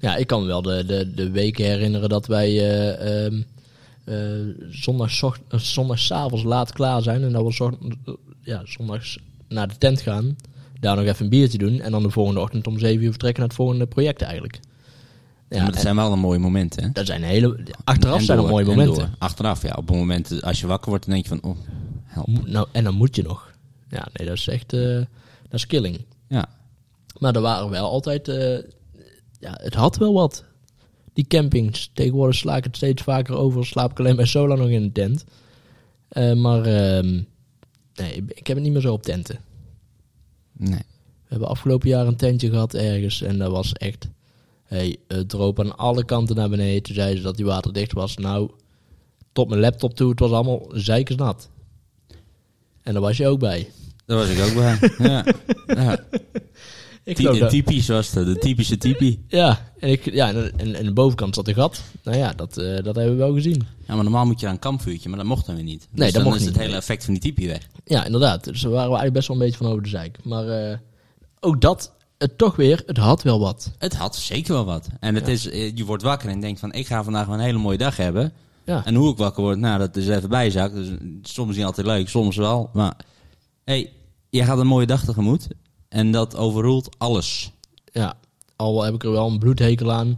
Ja, 0.00 0.16
ik 0.16 0.26
kan 0.26 0.40
me 0.40 0.46
wel 0.46 0.62
de, 0.62 0.84
de, 0.86 1.12
de 1.14 1.30
weken 1.30 1.64
herinneren 1.64 2.08
dat 2.08 2.26
wij 2.26 2.48
eh 2.48 3.24
ehm 3.26 3.42
eh, 4.06 4.16
zondags, 4.70 5.22
eh, 5.22 5.58
zondagsavonds 5.58 6.44
laat 6.44 6.72
klaar 6.72 7.02
zijn. 7.02 7.22
En 7.22 7.32
dat 7.32 7.44
we 7.44 7.52
zond- 7.52 7.78
ja, 8.40 8.60
zondags 8.64 9.18
naar 9.48 9.68
de 9.68 9.78
tent 9.78 10.00
gaan. 10.00 10.36
Daar 10.80 10.96
nog 10.96 11.04
even 11.04 11.24
een 11.24 11.30
biertje 11.30 11.58
doen. 11.58 11.80
En 11.80 11.90
dan 11.90 12.02
de 12.02 12.10
volgende 12.10 12.40
ochtend 12.40 12.66
om 12.66 12.78
zeven 12.78 13.02
uur 13.04 13.10
vertrekken 13.10 13.40
naar 13.40 13.48
het 13.48 13.58
volgende 13.58 13.86
project 13.86 14.22
eigenlijk. 14.22 14.60
Ja, 15.48 15.62
maar 15.62 15.72
dat 15.72 15.80
zijn 15.80 15.96
wel 15.96 16.12
een 16.12 16.18
mooie 16.18 16.38
momenten. 16.38 16.82
Hè? 16.84 16.90
dat 16.92 17.06
zijn 17.06 17.22
hele... 17.22 17.58
Achteraf 17.84 18.18
En 18.18 18.24
zijn 18.24 18.36
door, 18.38 18.46
er 18.46 18.52
mooie 18.52 18.64
en 18.64 18.70
momenten. 18.76 19.14
Achteraf, 19.18 19.62
ja. 19.62 19.74
Op 19.76 19.88
het 19.88 19.96
moment 19.96 20.42
als 20.42 20.60
je 20.60 20.66
wakker 20.66 20.88
wordt, 20.88 21.04
dan 21.06 21.14
denk 21.14 21.26
je 21.26 21.38
van, 21.40 21.50
oh, 21.50 21.56
help. 22.04 22.26
Mo- 22.26 22.42
Nou, 22.46 22.66
en 22.72 22.84
dan 22.84 22.94
moet 22.94 23.16
je 23.16 23.22
nog. 23.22 23.52
Ja, 23.88 24.06
nee, 24.12 24.26
dat 24.26 24.36
is 24.36 24.48
echt... 24.48 24.72
eh 24.72 24.96
dat 25.42 25.54
is 25.60 25.66
killing. 25.66 26.04
Ja. 26.28 26.46
Maar 27.18 27.34
er 27.34 27.40
waren 27.40 27.70
wel 27.70 27.90
altijd... 27.90 28.28
eh, 28.28 28.58
ja, 29.40 29.58
het 29.62 29.74
had 29.74 29.96
wel 29.96 30.12
wat. 30.12 30.44
Die 31.16 31.26
campings. 31.26 31.90
Tegenwoordig 31.92 32.36
sla 32.36 32.56
ik 32.56 32.64
het 32.64 32.76
steeds 32.76 33.02
vaker 33.02 33.36
over. 33.36 33.66
Slaap 33.66 33.90
ik 33.90 33.98
alleen 33.98 34.16
bij 34.16 34.24
Sola 34.24 34.54
nog 34.54 34.68
in 34.68 34.82
een 34.82 34.92
tent. 34.92 35.24
Eh, 36.08 36.32
maar 36.32 36.64
ehm, 36.64 37.22
nee, 37.94 38.24
ik 38.28 38.46
heb 38.46 38.56
het 38.56 38.64
niet 38.64 38.72
meer 38.72 38.80
zo 38.80 38.92
op 38.92 39.02
tenten. 39.02 39.38
Nee. 40.52 40.78
We 40.78 41.28
hebben 41.28 41.48
afgelopen 41.48 41.88
jaar 41.88 42.06
een 42.06 42.16
tentje 42.16 42.50
gehad 42.50 42.74
ergens. 42.74 43.22
En 43.22 43.38
dat 43.38 43.50
was 43.50 43.72
echt... 43.72 44.08
Hey, 44.64 44.96
het 45.08 45.28
droop 45.28 45.60
aan 45.60 45.76
alle 45.76 46.04
kanten 46.04 46.36
naar 46.36 46.48
beneden. 46.48 46.82
Toen 46.82 46.94
zeiden 46.94 47.16
ze 47.16 47.22
dat 47.22 47.36
die 47.36 47.44
waterdicht 47.44 47.92
was. 47.92 48.16
Nou, 48.16 48.50
tot 49.32 49.48
mijn 49.48 49.60
laptop 49.60 49.94
toe. 49.94 50.10
Het 50.10 50.18
was 50.18 50.30
allemaal 50.30 50.70
zeikersnat. 50.72 51.50
En 52.82 52.92
daar 52.92 53.02
was 53.02 53.16
je 53.16 53.28
ook 53.28 53.38
bij. 53.38 53.70
Daar 54.06 54.16
was 54.16 54.28
ik 54.28 54.40
ook 54.40 54.54
bij. 54.54 54.90
ja. 54.98 55.24
Ja. 55.82 56.04
Ik 57.06 57.16
Ty- 57.16 57.46
typisch 57.46 57.88
was 57.88 58.10
het, 58.10 58.26
de 58.26 58.38
typische 58.38 58.78
typie. 58.78 59.24
Ja, 59.28 59.72
en, 59.78 59.90
ik, 59.90 60.12
ja 60.12 60.32
en, 60.32 60.74
en, 60.74 60.84
de 60.84 60.92
bovenkant 60.92 61.34
zat 61.34 61.48
een 61.48 61.54
gat. 61.54 61.82
Nou 62.02 62.16
ja, 62.16 62.32
dat, 62.32 62.58
eh, 62.58 62.74
dat 62.74 62.96
hebben 62.96 63.10
we 63.10 63.14
wel 63.14 63.32
gezien. 63.32 63.66
Ja, 63.86 63.94
maar 63.94 64.04
normaal 64.04 64.26
moet 64.26 64.40
je 64.40 64.46
aan 64.46 64.52
een 64.52 64.58
kampvuurtje, 64.58 65.08
maar 65.08 65.18
dat 65.18 65.26
mocht 65.26 65.46
dan 65.46 65.54
weer 65.54 65.64
niet. 65.64 65.88
Dus 65.90 66.04
dat 66.04 66.14
dan 66.14 66.22
mocht 66.22 66.34
is 66.34 66.40
niet, 66.40 66.48
het 66.48 66.58
hele 66.58 66.70
nee. 66.70 66.78
effect 66.78 67.04
van 67.04 67.12
die 67.12 67.22
typie 67.22 67.48
weg. 67.48 67.68
Ja, 67.84 68.04
inderdaad. 68.04 68.44
Dus 68.44 68.60
daar 68.60 68.70
waren 68.70 68.90
we 68.90 68.96
eigenlijk 68.96 69.12
best 69.12 69.28
wel 69.28 69.36
een 69.36 69.42
beetje 69.42 69.58
van 69.58 69.66
over 69.66 69.82
de 69.82 69.88
zeik. 69.88 70.18
Maar 70.24 70.48
eh, 70.48 70.78
ook 71.40 71.60
dat, 71.60 71.92
het 72.18 72.38
toch 72.38 72.56
weer, 72.56 72.82
het 72.86 72.96
had 72.96 73.22
wel 73.22 73.40
wat. 73.40 73.72
Het 73.78 73.94
had 73.94 74.16
zeker 74.16 74.52
wel 74.52 74.64
wat. 74.64 74.88
En 75.00 75.14
het 75.14 75.28
is, 75.28 75.48
eh, 75.48 75.76
je 75.76 75.84
wordt 75.84 76.02
wakker 76.02 76.28
en 76.28 76.40
denkt 76.40 76.60
van, 76.60 76.72
ik 76.72 76.86
ga 76.86 77.04
vandaag 77.04 77.26
wel 77.26 77.34
een 77.34 77.44
hele 77.44 77.58
mooie 77.58 77.78
dag 77.78 77.96
hebben. 77.96 78.32
Ja, 78.64 78.84
En 78.84 78.94
hoe 78.94 79.10
ik 79.10 79.16
wakker 79.16 79.42
word, 79.42 79.58
nou, 79.58 79.78
dat 79.78 79.96
is 79.96 80.08
even 80.08 80.28
bijzak. 80.28 80.72
Dus 80.72 80.88
soms 81.22 81.56
niet 81.56 81.64
altijd 81.64 81.86
leuk, 81.86 82.08
soms 82.08 82.36
wel. 82.36 82.70
Maar, 82.72 82.96
hey, 83.64 83.92
je 84.30 84.44
gaat 84.44 84.58
een 84.58 84.66
mooie 84.66 84.86
dag 84.86 85.04
tegemoet. 85.04 85.48
En 85.88 86.10
dat 86.12 86.36
overroelt 86.36 86.98
alles. 86.98 87.52
ja. 87.92 88.18
al 88.56 88.82
heb 88.82 88.94
ik 88.94 89.04
er 89.04 89.10
wel 89.10 89.30
een 89.30 89.38
bloedhekel 89.38 89.92
aan 89.92 90.16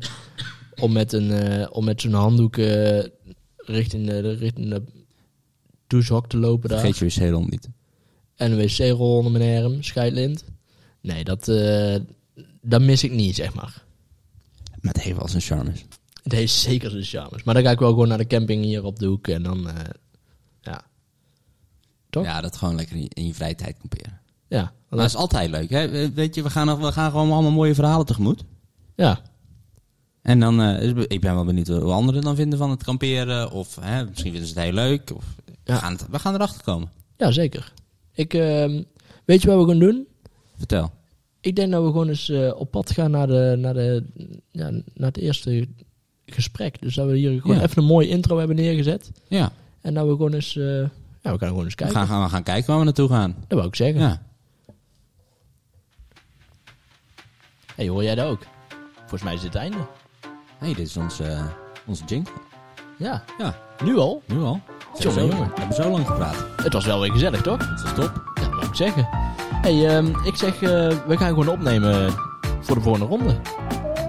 om 0.81 0.93
met, 0.93 1.13
een, 1.13 1.31
eh, 1.31 1.67
om 1.71 1.85
met 1.85 2.01
zo'n 2.01 2.13
handdoek 2.13 2.57
eh, 2.57 3.05
richting, 3.57 4.07
de, 4.07 4.35
richting 4.35 4.69
de 4.69 4.83
douchehok 5.87 6.29
te 6.29 6.37
lopen 6.37 6.69
daar. 6.69 6.81
Vergeet 6.81 7.15
je 7.15 7.27
wc-rol 7.27 7.45
niet. 7.45 7.69
En 8.35 8.53
een 8.53 8.59
wc-rol 8.59 9.17
onder 9.17 9.33
mijn 9.33 9.65
arm, 9.65 9.83
scheidlint. 9.83 10.45
Nee, 11.01 11.25
dat, 11.25 11.49
eh, 11.49 11.97
dat 12.63 12.81
mis 12.81 13.05
ik 13.05 13.13
niet, 13.13 13.35
zeg 13.35 13.55
maar. 13.55 13.85
Maar 14.81 14.93
het 14.93 15.03
heeft 15.03 15.17
wel 15.17 15.29
zijn 15.29 15.43
charmes. 15.43 15.85
Het 16.23 16.33
heeft 16.33 16.53
zeker 16.53 16.91
zijn 16.91 17.05
charmes. 17.05 17.43
Maar 17.43 17.55
dan 17.55 17.63
ga 17.63 17.71
ik 17.71 17.79
wel 17.79 17.91
gewoon 17.91 18.09
naar 18.09 18.19
de 18.19 18.27
camping 18.27 18.65
hier 18.65 18.85
op 18.85 18.99
de 18.99 19.07
hoek 19.07 19.29
en 19.29 19.43
dan, 19.43 19.69
ja. 20.61 20.85
Toch? 22.11 22.25
Ja, 22.25 22.41
dat 22.41 22.57
gewoon 22.57 22.75
lekker 22.75 22.97
in 22.97 23.03
je, 23.03 23.11
in 23.13 23.27
je 23.27 23.35
vrije 23.35 23.55
tijd 23.55 23.77
kamperen. 23.79 24.21
Ja, 24.49 24.73
Maar 24.89 24.99
dat 24.99 25.09
is 25.09 25.17
altijd 25.17 25.51
leuk. 25.51 25.71
Hè? 25.71 25.89
We- 25.89 26.13
Weet 26.15 26.35
je, 26.35 26.43
we 26.43 26.51
gaan, 26.51 26.67
nog- 26.67 26.79
we 26.79 26.93
gaan 26.93 27.11
gewoon 27.11 27.31
allemaal 27.33 27.51
mooie 27.51 27.75
verhalen 27.75 28.07
tegemoet. 28.07 28.45
ja, 28.97 29.21
En 30.23 30.41
dan, 30.41 30.61
eh, 30.63 30.89
ik 31.09 31.21
ben 31.21 31.35
wel 31.35 31.45
benieuwd 31.45 31.67
hoe 31.69 31.93
anderen 31.93 32.23
dan 32.23 32.37
vinden 32.37 32.59
van 32.59 32.71
het 32.71 32.83
kamperen. 32.83 33.51
Of 33.51 33.77
hè, 33.81 34.05
misschien 34.05 34.31
vinden 34.31 34.49
ze 34.49 34.55
het 34.55 34.63
heel 34.65 34.73
leuk. 34.73 35.11
Of, 35.17 35.25
we, 35.65 35.73
gaan 35.73 35.93
het- 35.93 36.07
we 36.11 36.19
gaan 36.19 36.35
erachter 36.35 36.63
komen. 36.63 36.89
ja, 37.17 37.31
zeker. 37.31 37.73
Ik, 38.13 38.35
ehm, 38.35 38.83
weet 39.25 39.43
je 39.43 39.49
wat 39.49 39.65
we 39.65 39.71
gaan 39.71 39.79
doen? 39.79 40.07
Vertel. 40.57 40.91
Ik 41.41 41.57
denk 41.57 41.71
dat 41.73 41.83
we 41.83 41.89
gewoon 41.89 42.09
eens 42.09 42.29
eh, 42.29 42.53
op 42.57 42.71
pad 42.71 42.91
gaan 42.91 43.11
naar, 43.11 43.27
de, 43.27 43.57
naar, 43.59 43.75
de, 43.75 44.05
ja, 44.51 44.71
naar 44.71 45.09
het 45.09 45.17
eerste 45.17 45.69
gesprek. 46.27 46.81
Dus 46.81 46.95
dat 46.95 47.07
we 47.07 47.17
hier 47.17 47.41
gewoon 47.41 47.57
Ja. 47.57 47.63
even 47.63 47.79
een 47.83 47.89
mooie 47.89 48.09
intro 48.09 48.39
hebben 48.39 48.57
neergezet. 48.57 49.11
Ja, 49.29 49.53
En 49.81 49.95
dat 49.95 50.05
we 50.07 50.11
gewoon 50.11 50.33
eens, 50.33 50.57
eh, 50.57 50.65
ja, 51.23 51.33
we 51.33 51.39
gaan 51.39 51.39
gewoon 51.49 51.65
eens 51.65 51.69
we 51.75 51.75
kijken. 51.75 51.97
gaan, 51.97 52.07
gaan, 52.07 52.23
we 52.23 52.29
gaan 52.29 52.43
kijken 52.43 52.67
waar 52.71 52.79
we 52.79 52.85
naartoe 52.85 53.09
gaan. 53.09 53.35
Dat 53.47 53.59
wou 53.59 53.67
ik 53.69 53.77
zeggen. 53.77 54.01
Ja. 54.01 54.23
Hey, 57.79 57.89
hoor 57.89 58.03
jij 58.03 58.15
dat 58.15 58.27
ook? 58.27 58.41
Volgens 58.99 59.23
mij 59.23 59.35
is 59.35 59.41
dit 59.41 59.53
het 59.53 59.63
einde. 59.63 59.77
hey, 60.59 60.69
dit 60.75 60.87
is 60.87 60.97
ons, 60.97 61.21
eh, 61.21 61.41
onze 61.87 62.05
jingle. 62.05 62.33
Ja, 62.97 63.23
Ja, 63.39 63.55
nu 63.85 63.97
al. 63.99 64.23
nu 64.27 64.43
al. 64.43 64.61
We 64.97 65.03
Jongen, 65.03 65.19
hebben 65.19 65.31
zo- 65.31 65.37
jongen. 65.37 65.55
we 65.55 65.61
hebben 65.61 65.77
zo 65.85 65.91
lang 65.91 66.07
gepraat. 66.07 66.45
Het 66.63 66.73
was 66.73 66.85
wel 66.87 67.01
weer 67.01 67.11
gezellig, 67.13 67.43
toch? 67.43 67.59
Dat 67.59 67.85
is 67.85 67.93
top. 67.93 68.23
Ja, 68.35 68.43
dat 68.43 68.51
wou 68.51 68.67
ik 68.67 68.75
zeggen. 68.75 69.09
Hey, 69.63 69.89
ehm, 69.97 70.07
ik 70.25 70.37
zeg, 70.37 70.55
eh, 70.55 70.69
we 71.07 71.17
gaan 71.17 71.29
gewoon 71.29 71.49
opnemen 71.49 72.13
voor 72.61 72.75
de 72.77 72.83
volgende 72.83 73.07
ronde. 73.07 73.37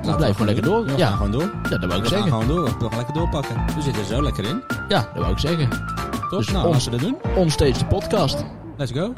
We 0.01 0.15
blijven 0.15 0.35
gewoon 0.35 0.45
lekker 0.53 0.63
door. 0.63 0.85
We 0.85 0.97
Ja, 0.97 1.07
gaan 1.07 1.15
gewoon 1.17 1.31
door. 1.31 1.51
ja, 1.63 1.69
dat 1.77 1.79
wou 1.85 1.85
ik 1.85 1.89
We 1.89 1.95
gaan 1.97 2.07
zeggen. 2.07 2.29
gewoon 2.29 2.47
door. 2.47 2.63
We 2.63 2.85
gaan 2.87 2.95
lekker 2.97 3.13
doorpakken. 3.13 3.55
We 3.75 3.81
zitten 3.81 4.01
er 4.01 4.07
zo 4.07 4.21
lekker 4.21 4.43
in. 4.45 4.63
Ja, 4.87 4.99
dat 5.13 5.21
wou 5.21 5.31
ik 5.31 5.39
zeggen. 5.39 5.69
Top. 5.69 6.29
Dus 6.29 6.49
nou, 6.51 6.67
ons- 6.67 6.85
laten 6.85 6.91
we 7.07 7.11
dat 7.13 7.23
doen. 7.23 7.35
Onstage 7.35 7.77
de 7.77 7.85
podcast. 7.85 8.45
Let's 8.77 8.91
go. 8.91 9.13